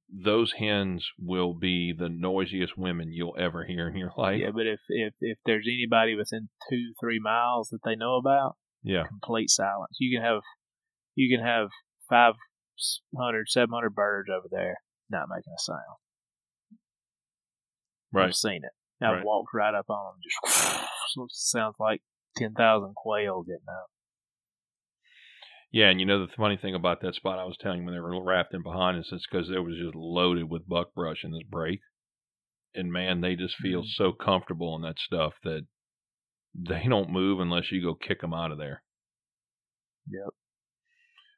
[0.09, 4.67] those hens will be the noisiest women you'll ever hear in your life yeah, but
[4.67, 9.51] if, if if there's anybody within two three miles that they know about, yeah complete
[9.51, 9.97] silence.
[9.99, 10.43] You can have
[11.17, 11.69] you can have
[12.09, 14.77] 500, 700 birds over there
[15.11, 15.81] not making a sound.
[18.13, 18.73] right I've seen it.
[19.03, 19.25] I've Right.
[19.25, 20.21] walked right up on them.
[20.23, 22.03] Just sounds like
[22.37, 23.87] ten thousand quail getting up.
[25.73, 27.95] Yeah, and you know the funny thing about that spot I was telling you when
[27.95, 31.33] they were wrapped in behind us, it's because it was just loaded with buckbrush in
[31.33, 31.81] this break,
[32.75, 33.89] and man, they just feel Mhm.
[33.89, 35.67] so comfortable in that stuff that
[36.55, 38.83] they don't move unless you go kick them out of there.
[40.09, 40.29] Yep.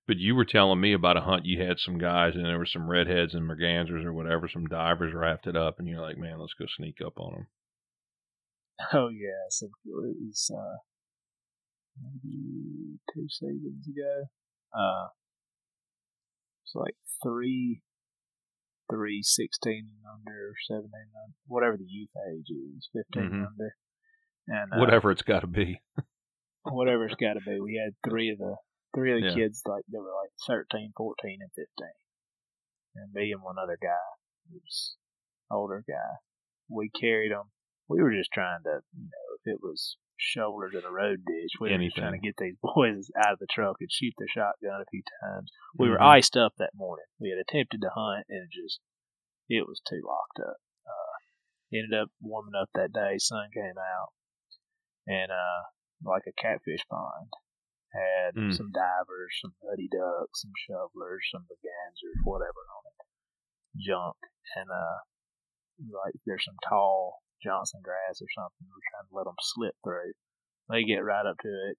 [0.09, 2.65] But you were telling me about a hunt you had some guys, and there were
[2.67, 6.55] some redheads and mergansers or whatever, some divers rafted up, and you're like, man, let's
[6.55, 7.47] go sneak up on them.
[8.95, 10.77] Oh yeah, so it was uh,
[12.03, 14.25] maybe two seasons ago.
[14.73, 15.09] Uh,
[16.65, 17.83] it's like three,
[18.91, 23.47] three sixteen and under, seventeen and under, whatever the youth age is, 15 and Mhm.
[23.47, 23.77] under,
[24.47, 25.83] and uh, Whatever it's got to be.
[26.63, 27.61] whatever it's got to be.
[27.61, 28.57] We had three of the
[28.95, 29.35] three of the Yeah.
[29.35, 31.95] kids like they were like 13, 14, and fifteen,
[32.97, 34.07] and me and one other guy,
[34.51, 34.97] who's
[35.51, 36.17] older guy.
[36.69, 37.51] We carried them.
[37.89, 41.53] We were just trying to, you know, if it was shoulders in a road ditch,
[41.61, 44.29] we were just trying to get these boys out of the truck and shoot their
[44.29, 45.51] shotgun a few times.
[45.79, 46.19] We were Mhm.
[46.19, 47.07] iced up that morning.
[47.19, 48.81] We had attempted to hunt, and it just
[49.49, 50.57] it was too locked up.
[50.87, 51.17] Uh,
[51.73, 53.17] ended up warming up that day.
[53.19, 54.13] Sun came out,
[55.07, 55.63] and uh,
[56.03, 57.33] like a catfish pond
[57.93, 58.53] had Mm.
[58.55, 63.07] some divers, some nutty ducks, some shovelers, some mergansers, whatever on it,
[63.81, 64.17] junk,
[64.57, 64.99] and uh,
[66.05, 68.67] like there's some tall Johnson grass or something.
[68.69, 70.13] We're trying to let them slip through.
[70.69, 71.79] They get right up to it,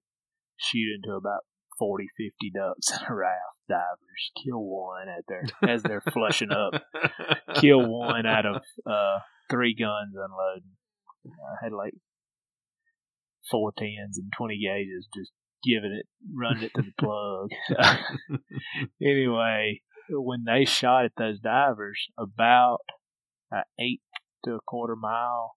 [0.56, 1.44] shoot into about
[1.78, 3.56] 40, 50 ducks in a raft.
[3.68, 6.82] Divers kill one at their as they're flushing up.
[7.60, 9.18] Kill one out of uh,
[9.50, 10.72] three guns unloading.
[11.26, 11.94] I had like
[13.50, 15.30] four tens and twenty gauges, just
[15.64, 17.48] giving it, running it to the plug.
[19.02, 19.80] anyway,
[20.10, 22.78] when they shot at those divers, about
[23.50, 24.00] an eight
[24.44, 25.54] to a quarter mile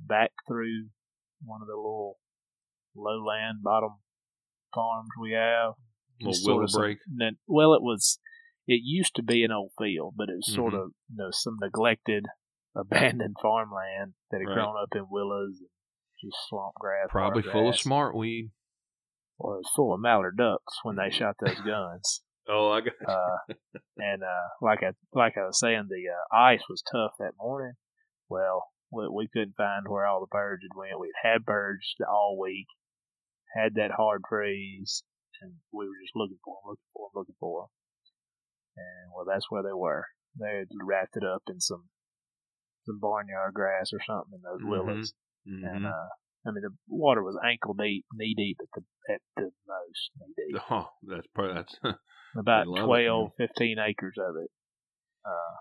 [0.00, 0.86] back through
[1.44, 2.18] one of the little
[2.96, 3.90] lowland bottom
[4.74, 5.72] farms we have.
[6.20, 6.98] Little sort willow of some- break.
[7.06, 8.18] then- well, it was.
[8.66, 10.82] It used to be an old field, but it was sort Mhm.
[10.84, 12.26] of you know some neglected,
[12.76, 14.54] abandoned farmland that had Right.
[14.54, 15.68] grown up in willows and
[16.20, 17.08] just swamp grass.
[17.10, 17.82] Probably full of grass.
[17.82, 18.12] smartweed.
[18.14, 18.59] Well, it
[19.40, 22.22] was full of mallard ducks when they shot those guns.
[22.48, 23.54] Oh, I got Uh,
[23.98, 27.74] and uh, like I like I was saying, the uh, ice was tough that morning.
[28.28, 30.98] Well, we, we couldn't find where all the birds had went.
[30.98, 32.66] We'd had birds all week,
[33.54, 35.04] had that hard freeze,
[35.40, 37.70] and we were just looking for them, looking for them, looking for them.
[38.82, 40.06] And well, that's where they were.
[40.40, 41.84] They had wrapped it up in some
[42.86, 44.70] some barnyard grass or something in those Mhm.
[44.70, 45.12] willows.
[45.46, 45.76] Mhm.
[45.76, 46.08] And uh,
[46.46, 50.34] I mean, the water was ankle deep, knee deep at the at the most, knee
[50.36, 51.54] deep Oh, that's part.
[51.54, 51.76] That's
[52.38, 54.50] about love it, 12, 15 acres of it.
[55.24, 55.56] Uh,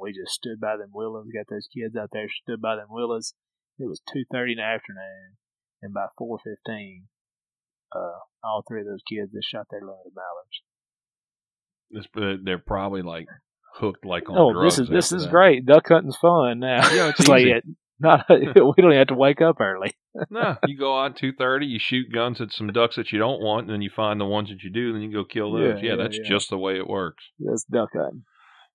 [0.00, 3.34] we just stood by them willows, got those kids out there, stood by them willows.
[3.78, 5.36] It was 2.30 in the afternoon,
[5.82, 7.02] and by 4.15,
[7.94, 7.98] uh,
[8.42, 10.62] all three of those kids just shot their load of mallards.
[11.90, 13.26] this, uh, they're probably like
[13.74, 14.76] hooked like on Oh, drugs.
[14.76, 15.30] this is this is that.
[15.30, 15.66] great.
[15.66, 16.90] Duck hunting's fun now.
[16.90, 17.50] Yeah, it's like easy.
[17.52, 17.64] it,
[17.98, 19.96] not we don't have to wake up early.
[20.30, 23.42] no, you go out two thirty, you shoot guns at some ducks that you don't
[23.42, 25.80] want, and then you find the ones that you do, then you go kill those.
[25.82, 26.28] Yeah, Yeah, yeah, that's yeah.
[26.28, 27.24] just the way it works.
[27.38, 28.24] That's duck hunting.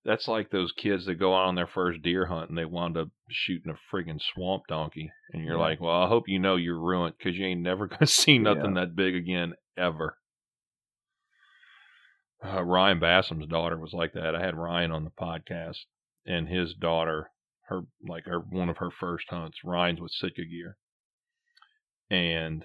[0.04, 2.96] That's like those kids that go out on their first deer hunt and they wound
[2.96, 6.80] up shooting a friggin' swamp donkey, and you're like, well, I hope you know you're
[6.80, 10.16] ruined because you ain't never gonna see nothing that big again ever.
[12.44, 14.34] Uh, Ryan Bassam's daughter was like that.
[14.34, 15.78] I had Ryan on the podcast,
[16.26, 17.30] and his daughter,
[17.68, 19.58] her like her one of her first hunts.
[19.64, 20.76] Ryan's with Sitka Gear,
[22.10, 22.64] and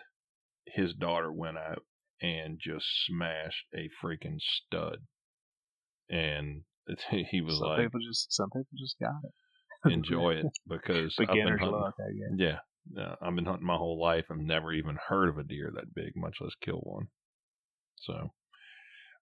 [0.66, 1.84] his daughter went out
[2.22, 4.98] and just smashed a freaking stud,
[6.10, 6.64] and
[7.10, 9.93] he was some like, people just some people just got it.
[9.93, 11.80] enjoy it because I've been Beginner's hunting.
[11.80, 11.93] luck.
[12.36, 12.60] Yeah,
[12.95, 14.26] yeah, I've been hunting my whole life.
[14.30, 17.08] I've never even heard of a deer that big, much less kill one.
[17.98, 18.32] So,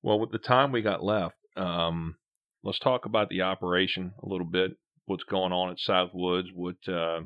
[0.03, 2.15] well, with the time we got left, um,
[2.63, 4.71] let's talk about the operation a little bit.
[5.05, 6.47] What's going on at Southwoods?
[6.53, 7.21] What uh,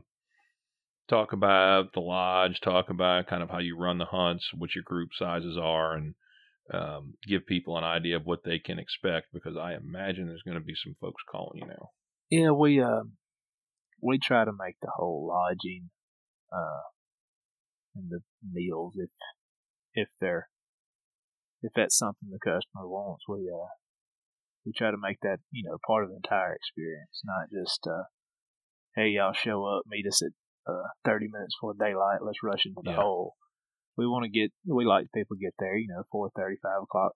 [1.10, 2.60] talk about the lodge?
[2.62, 6.16] Talk about kind of how you run the hunts, what your group sizes are, and
[6.74, 9.28] um, give people an idea of what they can expect.
[9.34, 11.90] Because I imagine there's going to be some folks calling you now.
[12.30, 13.14] Yeah, we um
[14.02, 15.90] we try to make the whole lodging
[16.52, 16.84] uh
[17.96, 18.20] and the
[18.52, 19.10] meals if
[19.94, 20.50] if they're
[21.62, 23.68] if that's something the customer wants, we uh
[24.66, 28.04] we try to make that, you know, part of the entire experience, not just uh
[28.96, 30.32] hey y'all show up, meet us at
[30.72, 32.98] uh thirty minutes before daylight, let's rush into the Yeah.
[32.98, 33.36] hole.
[33.98, 37.14] We want to get we like people get there, you know, four thirty, five o'clock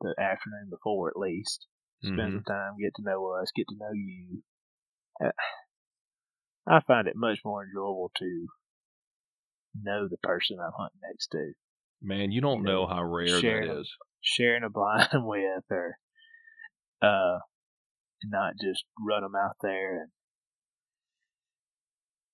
[0.00, 1.66] the afternoon before at least
[2.02, 2.32] spend Mhm.
[2.34, 4.42] some time, get to know us, get to know you.
[5.24, 5.30] Uh,
[6.66, 8.46] I find it much more enjoyable to
[9.80, 11.52] know the person I'm hunting next to,
[12.02, 13.84] Man, you don't You know know, how rare that
[14.20, 15.98] sharing a blind with, or
[17.06, 17.38] uh,
[18.24, 20.10] not just run them out there and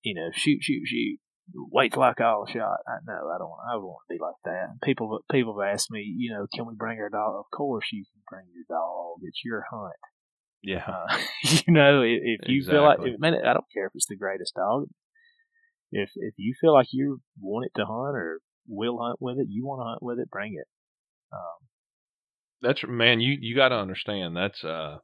[0.03, 1.19] you know shoot, shoot, shoot.
[1.55, 2.79] Wait till I call a shot.
[2.87, 3.53] I know I don't.
[3.69, 4.71] I don't want to be like that.
[4.71, 7.35] And people, people have asked me, you know, can we bring our dog?
[7.37, 9.19] Of course, you can bring your dog.
[9.23, 9.93] It's your hunt.
[10.63, 10.87] Yeah.
[10.87, 11.19] Uh,
[11.67, 13.17] you know, if, if you feel like, Exactly.
[13.19, 14.87] man, I don't care if it's the greatest dog.
[15.91, 19.49] If if you feel like you want it to hunt or will hunt with it,
[19.51, 20.67] you want to hunt with it, bring it.
[21.33, 21.69] Um,
[22.63, 24.99] that's man you you got to understand that's uh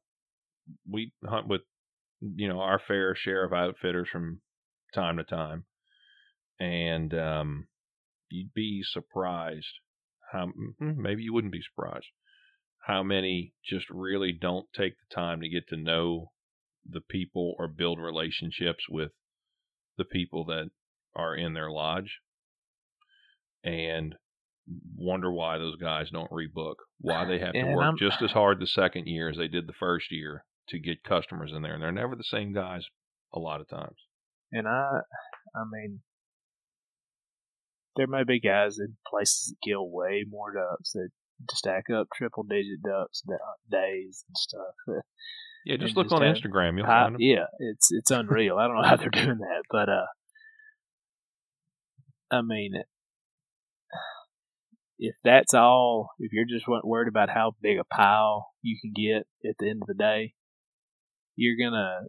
[0.91, 1.63] we hunt with
[2.21, 4.41] you know our fair share of outfitters from
[4.95, 5.65] time to time
[6.61, 7.67] and um
[8.31, 9.67] you'd be surprised
[10.33, 12.07] how mm, maybe you wouldn't be surprised
[12.81, 16.31] how many just really don't take the time to get to know
[16.89, 19.11] the people or build relationships with
[19.99, 20.71] the people that
[21.15, 22.19] are in their lodge
[23.65, 24.15] and
[24.97, 28.33] wonder why those guys don't rebook why they have to And work I'm- just as
[28.33, 31.75] hard the second year as they did the first year to get customers in there
[31.75, 32.85] and they're never the same guys
[33.35, 33.97] a lot of times
[34.53, 35.01] and I,
[35.55, 36.01] I mean,
[37.97, 41.09] there may be guys in places that kill way more ducks that
[41.53, 43.39] stack up triple digit ducks that
[43.71, 45.03] days and stuff.
[45.65, 48.11] Yeah just And look just on have instagram you'll I- find them yeah, it's it's
[48.11, 48.57] unreal.
[48.59, 50.07] I don't know how they're doing that, but uh,
[52.31, 52.73] I mean,
[54.99, 59.27] if that's all, if you're just worried about how big a pile you can get
[59.49, 60.35] at the end of the day,
[61.37, 62.01] you're gonna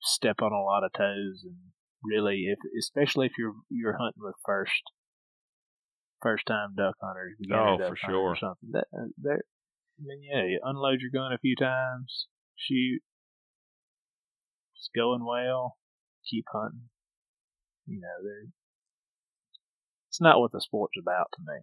[0.00, 1.56] step on a lot of toes, and
[2.02, 4.82] really, if especially if you're you're hunting with first
[6.22, 8.36] first time duck hunters, Oh, duck for sure.
[8.40, 8.70] something.
[8.72, 9.42] That uh, that
[10.00, 13.00] I mean, yeah, you unload your gun a few times, shoot,
[14.76, 15.76] it's going well,
[16.28, 16.88] keep hunting.
[17.86, 18.46] You know, they're
[20.18, 21.60] it's not what the sport's about to me.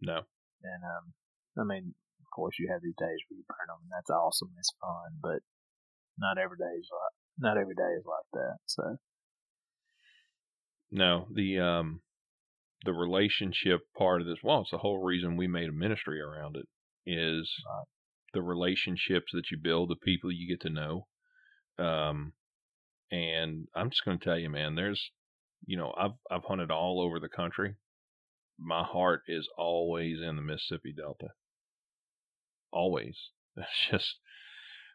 [0.00, 0.22] No.
[0.62, 1.12] And um,
[1.58, 4.54] I mean, of course, you have these days where you burn them, and that's awesome.
[4.56, 5.42] It's fun, but
[6.18, 8.58] not every day is like not every day is like that.
[8.66, 8.98] So
[10.92, 12.02] No, the um
[12.84, 16.56] the relationship part of this, well, it's the whole reason we made a ministry around
[16.56, 16.68] it
[17.06, 17.86] is Right.
[18.32, 21.06] the relationships that you build, the people you get to know.
[21.78, 22.34] Um
[23.10, 25.10] and I'm just going to tell you, man, there's
[25.66, 27.76] you know, I've I've hunted all over the country.
[28.58, 31.28] My heart is always in the Mississippi Delta.
[32.72, 33.16] Always.
[33.56, 34.16] It's just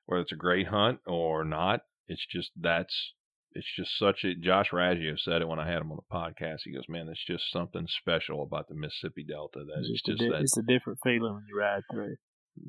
[0.05, 3.13] whether it's a great hunt or not, it's just that's
[3.51, 6.59] it's just such a Josh Raggio said it when I had him on the podcast.
[6.63, 10.29] He goes, "Man, it's just something special about the Mississippi Delta that it's just, di-
[10.29, 12.15] that it's a different feeling when you ride through,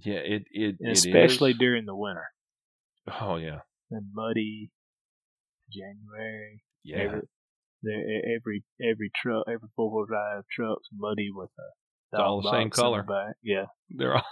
[0.05, 1.59] yeah, it it, it especially is.
[1.59, 2.27] during the winter
[3.21, 4.71] oh yeah, and muddy
[5.73, 6.63] January.
[6.85, 7.21] yeah, Every,
[7.89, 11.69] every every truck, every four wheel drive truck's muddy with a
[12.17, 13.03] It's all the same color.
[13.03, 13.37] back.
[13.43, 14.23] Yeah, they're all.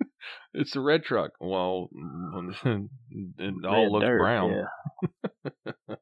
[0.54, 1.32] it's a red truck.
[1.40, 1.88] Well,
[2.64, 4.50] it all Red looks dirt, brown.
[4.52, 5.92] Yeah.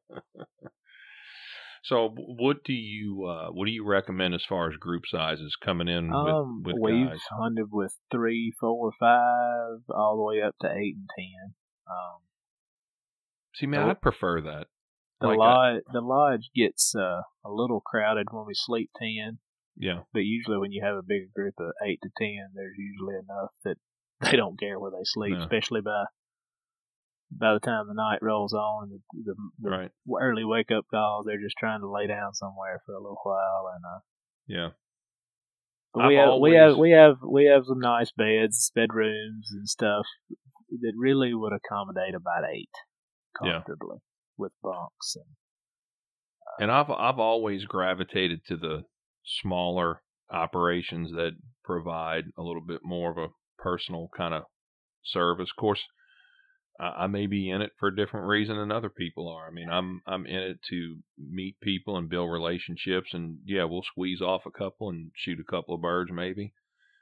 [1.83, 5.87] So, what do you uh, what do you recommend as far as group sizes coming
[5.87, 7.19] in Um, with with we've guys?
[7.39, 11.53] hunted with three, four, five, all the way up to eight and ten.
[11.89, 12.17] Um,
[13.55, 14.67] See, man, the- I prefer that.
[15.19, 19.39] The Like, uh, lodge, the lodge gets uh, a little crowded when we sleep ten,
[19.75, 23.15] Yeah, but usually when you have a bigger group of eight to ten, there's usually
[23.15, 23.77] enough that
[24.31, 25.41] they don't care where they sleep, No.
[25.41, 26.05] especially by
[27.29, 29.91] by the time the night rolls on and the, the, the right.
[30.21, 31.25] early wake up calls.
[31.25, 33.99] They're just trying to lay down somewhere for a little while, and uh,
[34.47, 34.69] Yeah,
[35.93, 39.67] but we I've have we have we have we have some nice beds, bedrooms, and
[39.67, 40.05] stuff
[40.69, 42.69] that really would accommodate about eight
[43.37, 43.97] comfortably
[44.37, 45.25] with bunks and
[46.59, 48.83] and I've I've always gravitated to the
[49.41, 51.31] smaller operations that
[51.63, 54.43] provide a little bit more of a personal kind of
[55.03, 55.49] service.
[55.55, 55.81] Of course,
[56.79, 59.47] I, may be in it for a different reason than other people are.
[59.47, 63.83] I mean, I'm I'm in it to meet people and build relationships, and yeah, we'll
[63.83, 66.53] squeeze off a couple and shoot a couple of birds, maybe.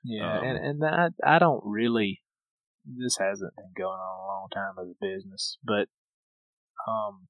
[0.03, 2.21] Yeah, and Um, and that I don't really.
[2.85, 5.87] This hasn't been going on a long time as a business, but
[6.87, 7.27] um,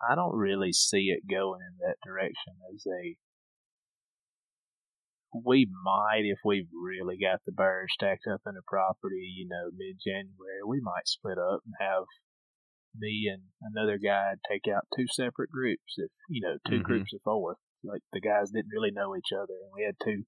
[0.00, 3.16] I don't really see it going in that direction as a.
[5.44, 9.70] We might, if we've really got the birds stacked up in a property, you know,
[9.76, 12.04] mid January, we might split up and have
[12.96, 15.94] me and another guy take out two separate groups.
[15.98, 16.82] If you know, 2 Mhm.
[16.82, 20.24] groups of four, like the guys didn't really know each other, and we had two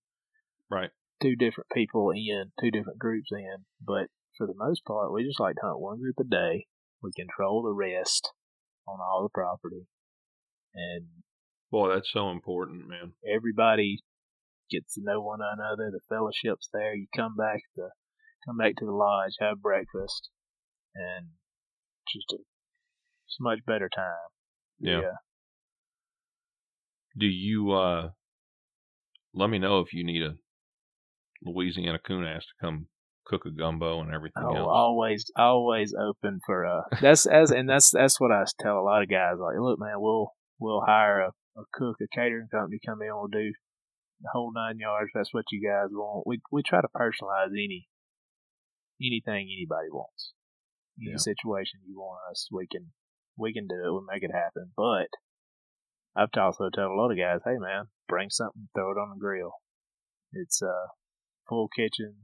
[0.69, 0.91] Right.
[1.21, 5.41] two different people in, two different groups in, but for the most part, we just
[5.41, 6.67] like to hunt one group a day.
[7.03, 8.33] We control the rest
[8.91, 9.87] on all the property,
[10.75, 11.07] and
[11.71, 13.13] Boy, that's so important, man.
[13.25, 14.03] everybody
[14.71, 15.91] gets to know one another.
[15.91, 16.95] The fellowship's there.
[16.95, 17.89] You come back to
[18.47, 20.31] come back to the lodge, have breakfast,
[20.95, 21.29] and
[22.13, 24.31] just a it's a much better time.
[24.81, 25.01] Yeah.
[27.19, 28.11] Do you uh
[29.35, 30.35] let me know if you need a
[31.45, 32.87] Louisiana coon ass to come
[33.27, 34.69] cook a gumbo and everything Oh, else.
[34.71, 36.83] always, always open for uh.
[37.01, 39.35] That's as and that's that's what I tell a lot of guys.
[39.39, 43.29] Like, look, man, we'll we'll hire a, a cook, a catering company, come in, we'll
[43.29, 43.53] do
[44.23, 45.11] the whole nine yards.
[45.15, 46.27] That's what you guys want.
[46.27, 47.89] We we try to personalize any
[49.01, 50.33] anything anybody wants.
[51.01, 51.17] Any Yeah.
[51.17, 52.93] situation you want us, we can
[53.39, 53.91] we can do it.
[53.93, 54.73] We'll make it happen.
[54.77, 55.09] But
[56.17, 59.21] I've also told a lot of guys, hey man, bring something, throw it on the
[59.21, 59.53] grill.
[60.33, 60.89] It's uh
[61.49, 62.17] full kitchen,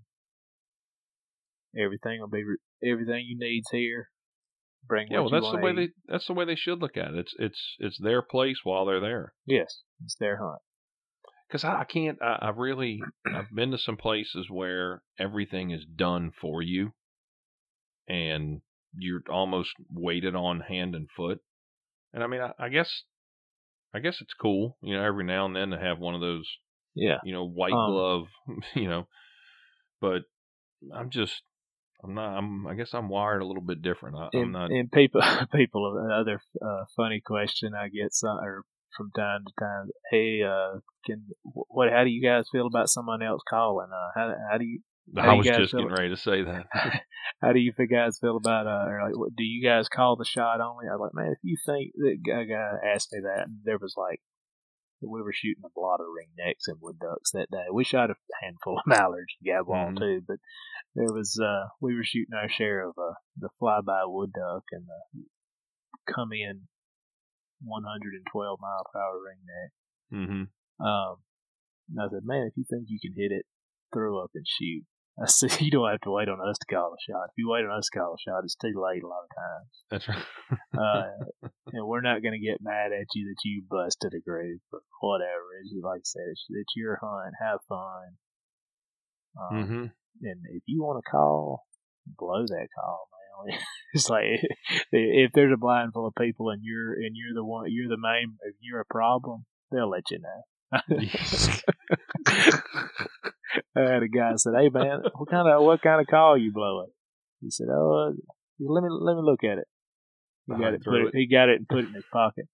[1.79, 2.43] Everything will be
[2.85, 4.09] everything you need's here.
[4.87, 5.77] Bring yeah, well, that's the way eat.
[5.77, 7.19] they that's the way they should look at it.
[7.19, 9.33] It's it's it's their place while they're there.
[9.45, 10.61] Yes, it's their hunt.
[11.49, 12.19] Because I, I can't.
[12.23, 13.01] I, I really.
[13.27, 16.93] I've been to some places where everything is done for you,
[18.09, 18.61] and
[18.99, 21.39] you're almost waited on hand and foot.
[22.13, 23.03] And I mean, I, I guess,
[23.95, 26.49] I guess it's cool, you know, every now and then to have one of those,
[26.95, 28.27] Yeah, you know, white Um, glove,
[28.75, 29.07] you know.
[30.01, 30.23] But
[30.95, 31.43] I'm just,
[32.05, 32.37] I'm not.
[32.37, 32.67] I'm.
[32.67, 34.17] I guess I'm wired a little bit different.
[34.17, 34.71] I, I'm not.
[34.71, 35.23] and people,
[35.55, 36.03] people.
[36.05, 38.63] Another uh, funny question I get some, or
[38.97, 39.89] from time to time.
[40.11, 41.91] Hey, uh, can what?
[41.91, 43.89] How do you guys feel about someone else calling?
[43.93, 44.81] Uh, how how do you
[45.17, 46.67] how I was just getting ready to say that.
[47.43, 50.25] how do you guys feel about uh, or like, what, do you guys call the
[50.25, 50.87] shot only?
[50.89, 53.79] I was like, man, if you think that guy, guy asked me that, and there
[53.79, 54.21] was like,
[55.01, 57.67] we were shooting a blotter ringnecks and wood ducks that day.
[57.73, 59.99] We shot a handful of mallards and Mhm.
[59.99, 60.39] too, but
[60.97, 64.87] there was uh, we were shooting our share of uh, the flyby wood duck and
[64.89, 65.25] the
[66.13, 66.63] come in
[67.63, 69.71] 112 mile per hour ringneck.
[70.11, 71.17] hmm Um,
[71.91, 73.47] and I said, man, if you think you can hit it
[73.93, 74.85] throw up and shoot.
[75.21, 77.31] I said, you don't have to wait on us to call a shot.
[77.31, 79.33] If you wait on us to call a shot, it's too late a lot of
[79.33, 79.73] times.
[79.91, 80.25] That's right.
[80.77, 84.61] Uh, and we're not going to get mad at you that you busted a group
[84.73, 85.57] or whatever.
[85.63, 87.35] It's like I said, it's, it's your hunt.
[87.41, 88.17] Have fun.
[89.41, 89.87] Um, hmm
[90.23, 91.65] And if you want to call,
[92.07, 93.59] blow that call, man.
[93.95, 94.25] It's like
[94.93, 97.97] if there's a blind full of people and you're and you're the one, you're the
[97.97, 98.37] main.
[98.43, 100.43] If you're a problem, they'll let you know.
[103.77, 106.53] I had a guy said, "Hey man, what kind of what kind of call you
[106.53, 106.91] blowing?"
[107.41, 108.13] He said, "Oh, uh,
[108.59, 109.69] let me let me look at it."
[110.47, 111.15] He got it, put it.
[111.15, 112.47] he got it and put it in his pocket.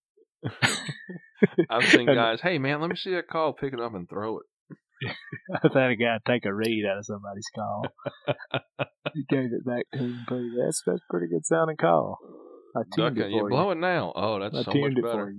[1.70, 4.38] I've seen guys, hey man, let me see that call, pick it up and throw
[4.38, 4.46] it.
[5.64, 7.86] I've had a guy take a reed out of somebody's call.
[9.14, 10.24] he gave it back to him.
[10.28, 12.18] But that's that's pretty good sounding call.
[12.76, 13.30] I tuned it it.
[13.32, 14.12] You for blow it now.
[14.14, 15.34] Oh, that's I so much better.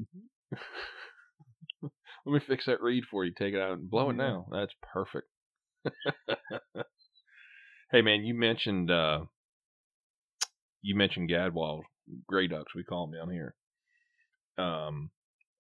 [0.52, 0.60] for.
[2.26, 3.34] Let me fix that reed for you.
[3.38, 4.48] Take it out and blow it now.
[4.52, 5.28] That's perfect.
[7.92, 9.26] hey man, you mentioned uh
[10.82, 11.82] you mentioned gadwall
[12.28, 12.76] gray ducks.
[12.76, 13.56] We call them down here.
[14.58, 15.10] Um,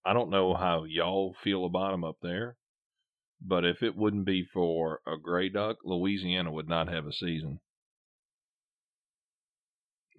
[0.05, 2.57] I don't know how y'all feel about them up there,
[3.45, 7.59] but if it wouldn't be for a gray duck, Louisiana would not have a season.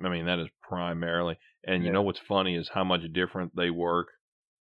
[0.04, 3.70] I mean, that is primarily, and you know what's funny is how much different they
[3.70, 4.08] work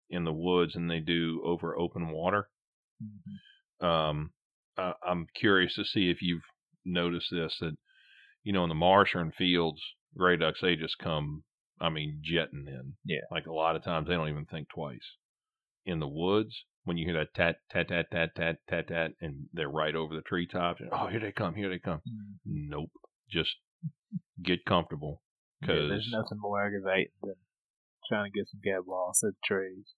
[0.09, 2.49] in the woods than they do over open water.
[3.03, 3.85] Mhm.
[3.85, 4.33] Um,
[4.77, 6.43] I, I'm curious to see if you've
[6.85, 7.75] noticed this that
[8.43, 9.81] you know in the marsh or in fields,
[10.15, 11.43] gray ducks they just come.
[11.81, 12.95] I mean, jetting in.
[13.03, 13.21] Yeah.
[13.31, 15.17] Like a lot of times they don't even think twice.
[15.85, 19.47] In the woods, when you hear that tat tat tat tat tat tat tat, and
[19.53, 21.99] they're right over the treetops, and oh here they come, here they come.
[22.07, 22.37] Mhm.
[22.45, 22.91] Nope,
[23.29, 23.55] just
[24.41, 25.21] get comfortable
[25.61, 27.35] Yeah, because there's nothing more aggravating than
[28.07, 29.93] trying to get some gadwalls at the trees.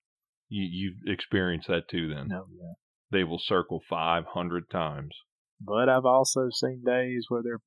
[0.49, 2.07] you you've experienced that too.
[2.13, 2.73] Then No, yeah.
[3.11, 5.13] they will circle five hundred times.
[5.59, 7.61] But I've also seen days where they're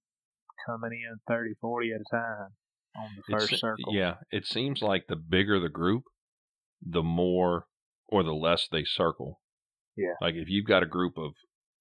[0.67, 2.49] coming in 30, 40 at a time
[2.97, 3.93] on the first se- circle.
[3.95, 6.05] Yeah, it seems like the bigger the group,
[6.81, 7.67] the more
[8.11, 9.41] or the less they circle.
[9.97, 10.15] Yeah.
[10.21, 11.33] Like if you've got a group of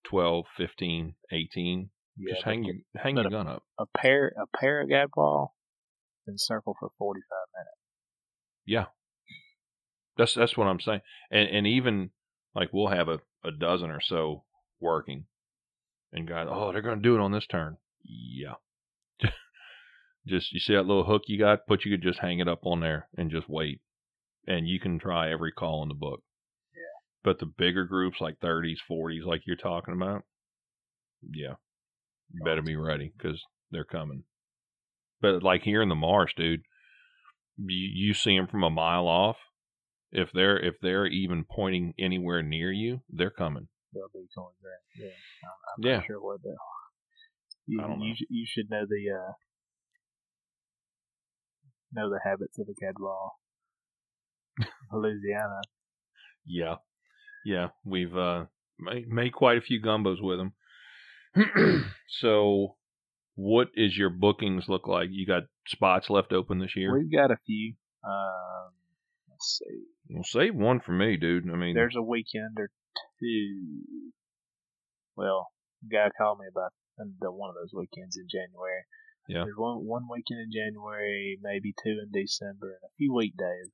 [0.06, 3.64] 12, 15, 18, Yeah, just hang your hang but your gun up.
[3.80, 5.50] a pair a pair of gadwall
[6.26, 7.24] can circle for 45
[7.56, 7.78] minutes.
[8.66, 8.86] Yeah.
[10.18, 11.02] That's that's what I'm saying.
[11.32, 12.12] And and even
[12.56, 14.44] like we'll have a, a dozen or so
[14.80, 15.26] working.
[16.12, 17.78] And guys, oh, they're gonna do it on this turn.
[18.04, 18.56] Yeah.
[20.28, 22.66] just you see that little hook you got, put you could just hang it up
[22.66, 23.80] on there and just wait.
[24.50, 26.22] And you can try every call in the book.
[26.74, 26.82] Yeah.
[27.24, 30.24] But the bigger groups like 30s, 40s, like you're talking about,
[31.22, 31.54] yeah,
[32.34, 33.40] you better be ready because
[33.72, 34.24] they're coming.
[35.22, 36.62] But like here in the marsh, dude,
[37.58, 39.38] you, you see them from a mile off.
[40.12, 43.68] If they're if they're even pointing anywhere near you, they're coming.
[43.94, 44.82] They'll be going ground.
[44.98, 45.10] Yeah,
[45.44, 45.98] I'm, I'm Yeah.
[45.98, 46.56] not sure what the.
[47.68, 48.06] You, I don't know.
[48.06, 49.34] you, you should know the uh,
[51.94, 53.39] know the habits of a gadwall.
[54.94, 55.62] Louisiana.
[56.46, 56.76] Yeah,
[57.46, 58.46] yeah, we've uh
[58.80, 60.54] made, quite a few gumbos with them.
[62.08, 62.76] so,
[63.36, 65.10] what is your bookings look like?
[65.12, 66.98] You got spots left open this year?
[66.98, 67.74] We've got a few.
[68.04, 68.74] Um,
[69.30, 69.84] let's see.
[70.10, 71.50] Well, save one for me, dude.
[71.50, 72.72] I mean, There's a weekend or
[73.20, 74.02] two.
[75.16, 75.50] Well,
[75.84, 78.84] a guy called me about the one of those weekends in January.
[79.28, 79.44] Yeah.
[79.46, 83.70] There's one one weekend in January, maybe two in December, and a few weekdays.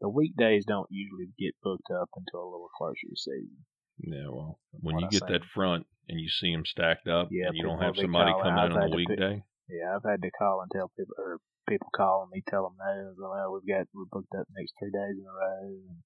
[0.00, 3.64] The weekdays don't usually get booked up until a little closer to season.
[3.98, 4.28] yeah.
[4.28, 5.32] Well, when you I get say.
[5.32, 8.64] that front and you see them stacked up, Yeah, and you don't have somebody coming
[8.64, 9.42] in on a to pick- weekday.
[9.68, 13.14] Yeah, I've had to call and tell people, or people calling me, tell them no.
[13.18, 15.64] Well, we've got we're booked up next three days in a row.
[15.64, 16.02] And,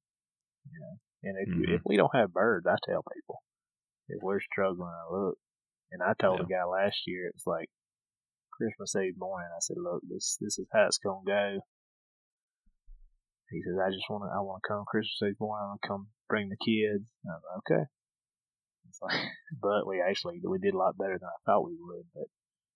[0.70, 0.94] you know,
[1.24, 1.74] and if Mhm.
[1.76, 3.42] if we don't have birds, I tell people
[4.08, 5.38] if we're struggling, I look.
[5.92, 6.44] And I told Yeah.
[6.46, 7.68] a guy last year, it was like
[8.52, 9.50] Christmas Eve morning.
[9.54, 11.60] I said, look, this this is how it's gonna go.
[13.50, 15.64] He says, I just want to, I want to come Christmas Eve morning.
[15.64, 17.04] I want to come bring the kids.
[17.24, 17.84] And I'm like, okay.
[18.88, 19.18] It's like,
[19.62, 22.06] but we actually we did a lot better than I thought we would.
[22.14, 22.30] But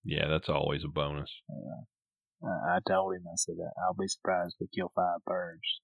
[0.04, 1.30] Yeah, that's always a bonus.
[2.42, 3.54] I, I told him, I said,
[3.86, 5.80] I'll be surprised if we kill five birds.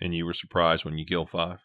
[0.00, 1.58] And you were surprised when you kill five.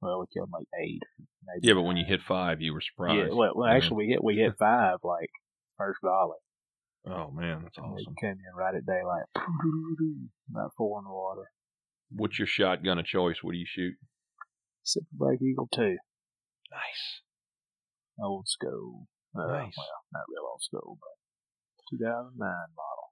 [0.00, 1.02] Well, we killed like eight,
[1.44, 1.66] maybe.
[1.66, 3.18] Yeah, but when you hit five, you were surprised.
[3.18, 5.30] yeah, well, well, actually, we hit we hit five like
[5.76, 6.38] first volley.
[7.06, 7.94] Oh man, that's awesome.
[7.96, 9.24] They came in right at daylight,
[10.50, 11.50] about four in the water.
[12.10, 13.36] What's your shotgun of choice?
[13.42, 13.94] What do you shoot?
[14.82, 15.96] Super Black Eagle two,
[16.70, 17.22] Nice.
[18.22, 19.06] old school.
[19.38, 19.74] Uh, Nice.
[19.76, 22.38] Well, not real old school, but 2009
[22.76, 23.06] model.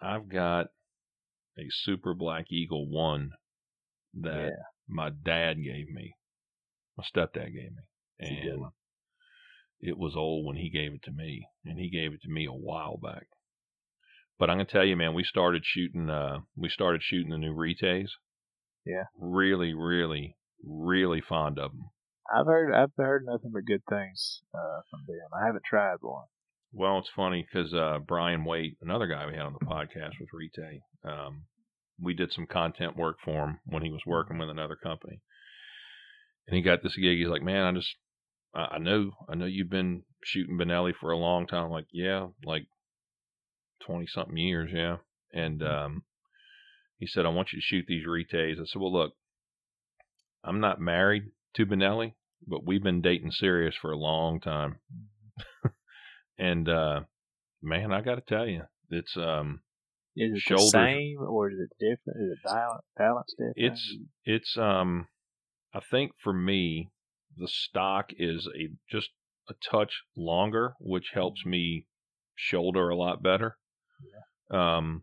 [0.00, 0.66] I've got
[1.58, 3.30] a Super Black Eagle one
[4.20, 4.50] that Yeah.
[4.88, 6.14] my dad gave me.
[6.96, 7.82] My stepdad gave me.
[8.18, 8.72] It's a good and.
[9.82, 12.46] It was old when he gave it to me, and he gave it to me
[12.46, 13.26] a while back.
[14.38, 16.08] But I'm gonna tell you, man, we started shooting.
[16.08, 18.10] Uh, we started shooting the new Retays.
[18.86, 19.04] Yeah.
[19.16, 21.90] Really, really, really fond of them.
[22.34, 25.28] I've heard I've heard nothing but good things uh, from them.
[25.34, 26.24] I haven't tried one.
[26.72, 30.30] Well, it's funny because uh, Brian Waite, another guy we had on the podcast with
[30.32, 31.44] Retay, um,
[32.00, 35.20] we did some content work for him when he was working with another company,
[36.46, 37.18] and he got this gig.
[37.18, 37.94] He's like, "Man, I just,
[38.54, 41.86] I, I know, I know you've been shooting Benelli for a long time." I'm like,
[41.92, 42.66] yeah, like
[43.84, 44.96] twenty something years, yeah.
[45.32, 46.02] And um,
[46.98, 49.12] he said, "I want you to shoot these Retays." I said, "Well, look,
[50.44, 51.24] I'm not married
[51.54, 52.14] to Benelli,
[52.46, 54.80] but we've been dating serious for a long time."
[56.38, 57.00] and uh
[57.62, 59.60] man i gotta tell you it's um
[60.16, 60.72] Is it Shoulders.
[60.72, 62.20] the same or is it different?
[62.20, 63.54] Is it balance balance different?
[63.56, 65.08] it's it's um
[65.74, 66.90] i think for me
[67.36, 69.10] the stock is a just
[69.48, 71.86] a touch longer which helps me
[72.34, 73.56] shoulder a lot better.
[74.50, 75.02] Um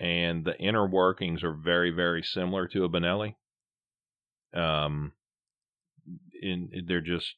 [0.00, 3.34] and the inner workings are very very similar to a benelli.
[4.54, 5.12] Um
[6.40, 7.34] in they're just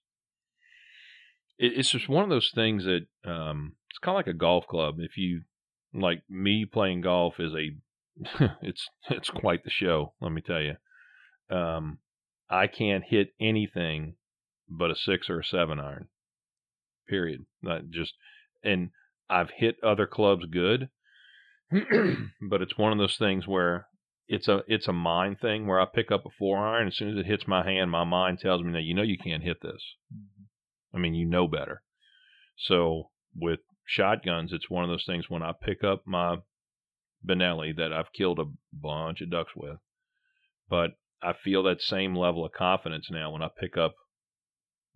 [1.59, 4.67] it, it's just one of those things that um it's kind of like a golf
[4.67, 4.97] club.
[4.99, 5.43] If you
[5.93, 7.71] like me playing golf is a
[8.63, 10.77] it's it's quite the show let me tell you.
[11.55, 11.99] Um
[12.53, 14.15] i can't hit anything
[14.71, 16.09] but a six or a seven iron
[17.09, 18.13] period not just
[18.63, 18.91] and
[19.29, 20.89] i've hit other clubs good
[21.71, 23.87] but it's one of those things where
[24.29, 27.11] it's a it's a mind thing where i pick up a four iron as soon
[27.11, 29.61] as it hits my hand my mind tells me that you know you can't hit
[29.63, 29.83] this
[30.15, 30.47] Mhm.
[30.93, 31.83] I mean, you know better.
[32.57, 36.39] So with shotguns, it's one of those things when I pick up my
[37.25, 39.79] Benelli that I've killed a bunch of ducks with,
[40.69, 40.93] but
[41.23, 43.95] I feel that same level of confidence now when I pick up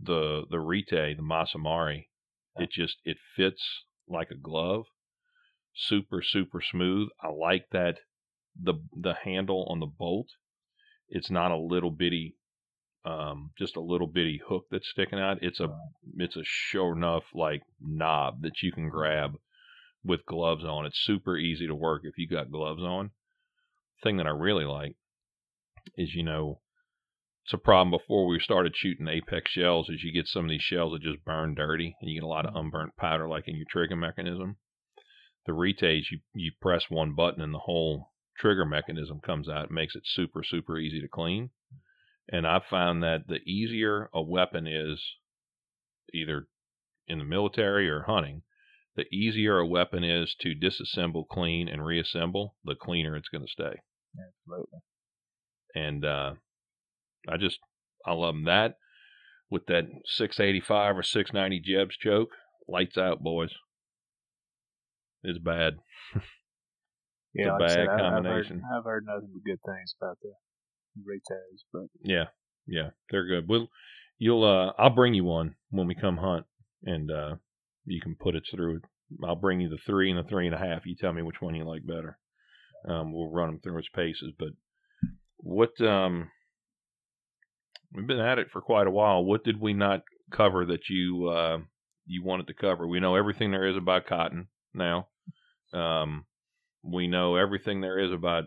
[0.04, 1.98] the the Retay, the Masai Mara.
[2.56, 4.84] It just it fits like a glove,
[5.74, 7.08] super super smooth.
[7.22, 7.98] I like that
[8.60, 10.28] the the handle on the bolt.
[11.08, 12.36] It's not a little bitty
[13.04, 15.38] um, just a little bitty hook that's sticking out.
[15.42, 15.68] It's a
[16.16, 19.32] it's a sure enough like knob that you can grab
[20.02, 20.86] with gloves on.
[20.86, 23.10] It's super easy to work if you got gloves on.
[24.02, 24.96] Thing that I really like
[25.96, 26.60] is you know
[27.44, 30.62] it's a problem before we started shooting apex shells is you get some of these
[30.62, 33.54] shells that just burn dirty and you get a lot of unburnt powder like in
[33.56, 34.56] your trigger mechanism.
[35.44, 39.66] The retays you you press one button and the whole trigger mechanism comes out.
[39.66, 41.50] It makes it super super easy to clean.
[42.30, 45.02] And I've found that the easier a weapon is,
[46.14, 46.48] either
[47.06, 48.40] in the military or hunting,
[48.96, 53.52] the easier a weapon is to disassemble, clean, and reassemble, the cleaner it's going to
[53.52, 53.82] stay.
[54.18, 54.78] Absolutely.
[55.74, 56.34] And uh,
[57.28, 57.58] I just,
[58.06, 58.44] I love 'em.
[58.44, 58.76] that
[59.50, 62.30] with that 685 or 690 Jebs choke.
[62.68, 63.50] Lights out, boys.
[65.22, 65.74] It's bad.
[67.36, 68.62] Yeah, a like I said, bad I- I've heard, combination.
[68.72, 70.32] I've heard nothing but good things about the
[71.04, 72.26] Retays, but Yeah,
[72.68, 73.48] yeah, they're good.
[73.48, 73.66] We'll,
[74.18, 76.46] you'll, uh, I'll bring you one when we come hunt,
[76.84, 77.34] and uh,
[77.86, 78.82] you can put it through.
[79.24, 80.86] I'll bring you the three and the three and a half.
[80.86, 82.20] You tell me which one you like better.
[82.88, 84.32] Um, we'll run them through its paces.
[84.38, 84.50] But
[85.38, 86.30] what, um,
[87.94, 89.24] we've been at it for quite a while.
[89.24, 91.58] What did we not cover that you, uh,
[92.06, 92.86] you wanted to cover?
[92.86, 95.08] We know everything there is about cotton now.
[95.72, 96.26] Um,
[96.82, 98.44] we know everything there is about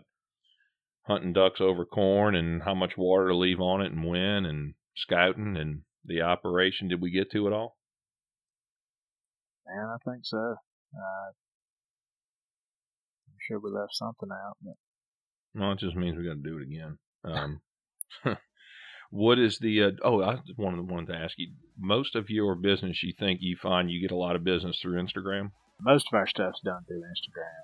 [1.06, 4.74] hunting ducks over corn and how much water to leave on it and when and
[4.96, 6.88] scouting and the operation.
[6.88, 7.78] Did we get to it all?
[9.68, 10.38] man, I think so.
[10.38, 11.28] Uh,
[13.28, 14.74] I'm sure we left something out, but
[15.54, 16.98] No, it just means we got to do it again.
[17.24, 17.60] Um,
[19.10, 19.82] what is the?
[19.84, 21.48] Uh, oh, I wanted wanted to ask you.
[21.80, 25.00] Most of your business, you think you find you get a lot of business through
[25.00, 27.62] Instagram, most of our stuff's done through Instagram.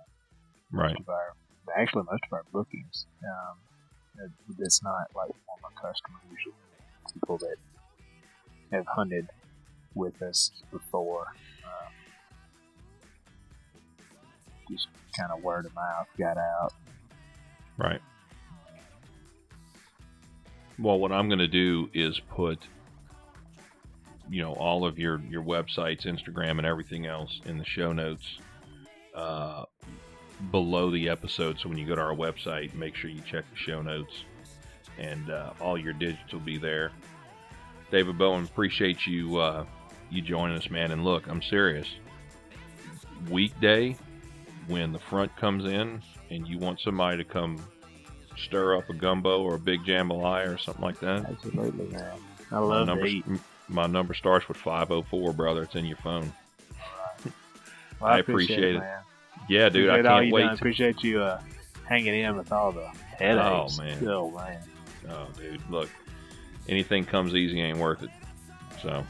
[0.71, 0.91] right?
[0.91, 1.35] Most of our,
[1.77, 3.07] actually, most of our bookings.
[3.25, 3.59] Um,
[4.25, 6.55] it- it's not like former customers,
[7.13, 7.57] people that
[8.71, 9.29] have hunted
[9.95, 11.27] with us before.
[11.65, 11.93] Um,
[14.71, 14.89] just
[15.19, 16.73] kind of word of mouth got out.
[17.77, 18.01] Right.
[20.79, 22.59] Well, what I'm going to do is put,
[24.29, 28.39] you know, all of your your websites, Instagram, and everything else in the show notes
[29.15, 29.65] uh,
[30.51, 31.59] below the episode.
[31.61, 34.25] So when you go to our website, make sure you check the show notes,
[34.99, 36.91] and uh, all your digits will be there.
[37.93, 39.65] David Bowen, appreciate you uh,
[40.11, 40.91] you joining us, man.
[40.91, 41.87] And look, I'm serious.
[43.31, 43.97] Weekday,
[44.67, 47.63] when the front comes in, and you want somebody to come
[48.39, 51.25] stir up a gumbo or a big jambalaya or something like that.
[51.27, 52.11] Absolutely, man.
[52.51, 53.25] I love to numbers, eat.
[53.69, 55.63] My number starts with 504, brother.
[55.63, 56.33] It's in your phone.
[58.01, 58.79] Well, I appreciate it.
[58.81, 58.99] man.
[59.49, 60.41] Yeah, dude, appreciate I can't wait.
[60.43, 60.49] done.
[60.51, 61.41] to- Appreciate you uh,
[61.89, 62.87] hanging in with all the
[63.19, 63.79] headaches.
[63.79, 64.09] Oh, man.
[64.09, 64.59] Oh man.
[65.09, 65.89] Oh, dude, look,
[66.69, 68.11] anything comes easy ain't worth it.
[68.83, 69.05] So,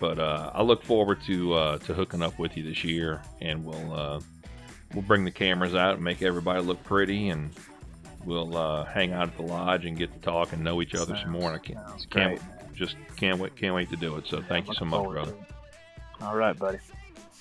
[0.00, 3.64] but uh, I look forward to uh, to hooking up with you this year, and
[3.64, 4.20] we'll uh,
[4.94, 7.50] we'll bring the cameras out and make everybody look pretty, and
[8.26, 11.16] we'll uh, hang out at the lodge and get to talk and know each other
[11.16, 11.52] some more.
[11.52, 12.74] And I can't, can't great.
[12.74, 14.26] just can't wait can't wait to do it.
[14.26, 15.34] So thank you so much, brother.
[16.20, 16.78] All right, buddy.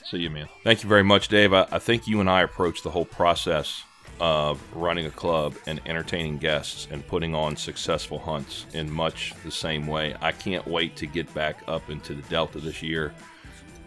[0.06, 0.48] See you, man.
[0.64, 1.52] Thank you very much, Dave.
[1.52, 3.84] I, I think you and I approached the whole process
[4.20, 9.52] of running a club and entertaining guests and putting on successful hunts in much the
[9.52, 10.16] same way.
[10.22, 13.14] I can't wait to get back up into the Delta this year.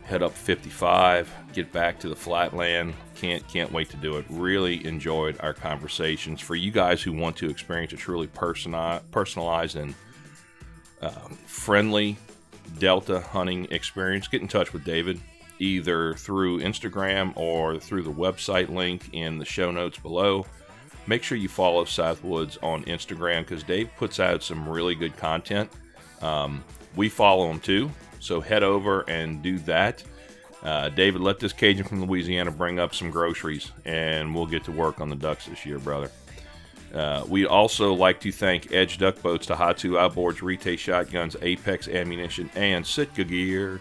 [0.08, 2.94] Head up 55, get back to the flatland.
[3.14, 4.24] Can't can't wait to do it.
[4.30, 6.40] Really enjoyed our conversations.
[6.40, 9.94] For you guys who want to experience a truly personalized and
[11.02, 12.16] um, friendly
[12.78, 15.20] Delta hunting experience, get in touch with David
[15.58, 20.46] either through Instagram or through the website link in the show notes below.
[21.06, 25.70] Make sure you follow Southwoods on Instagram because Dave puts out some really good content.
[26.22, 26.64] Um,
[26.96, 27.90] we follow him too,
[28.28, 30.04] so head over and do that.
[30.62, 34.72] Uh, David, let this Cajun from Louisiana bring up some groceries, and we'll get to
[34.72, 36.10] work on the ducks this year, brother.
[36.92, 42.50] Uh, we'd also like to thank Edge Duck Boats, Tohatsu Outboards, Retay Shotguns, Apex Ammunition,
[42.54, 43.80] and Sitka Gear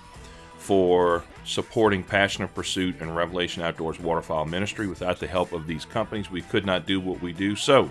[0.58, 4.88] for supporting Passion of Pursuit and Revelation Outdoors Waterfowl Ministry.
[4.88, 7.56] Without the help of these companies, we could not do what we do.
[7.56, 7.90] So,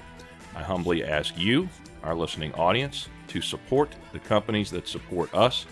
[0.55, 1.69] I humbly ask you,
[2.03, 5.67] our listening audience, to support the companies that support us.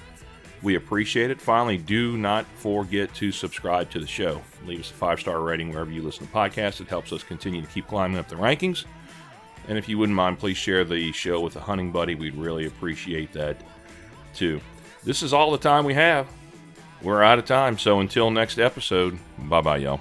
[0.65, 1.41] We appreciate it.
[1.43, 4.41] Finally, do not forget to subscribe to the show.
[4.65, 6.81] Leave us a five star rating wherever you listen to podcasts.
[6.81, 8.86] It helps us continue to keep climbing up the rankings.
[9.69, 12.15] And if you wouldn't mind, please share the show with a hunting buddy.
[12.15, 13.59] We'd really appreciate that
[14.35, 14.61] too.
[15.05, 16.27] This is all the time we have.
[17.03, 17.78] We're out of time.
[17.78, 20.01] So until next episode, bye bye, y'all.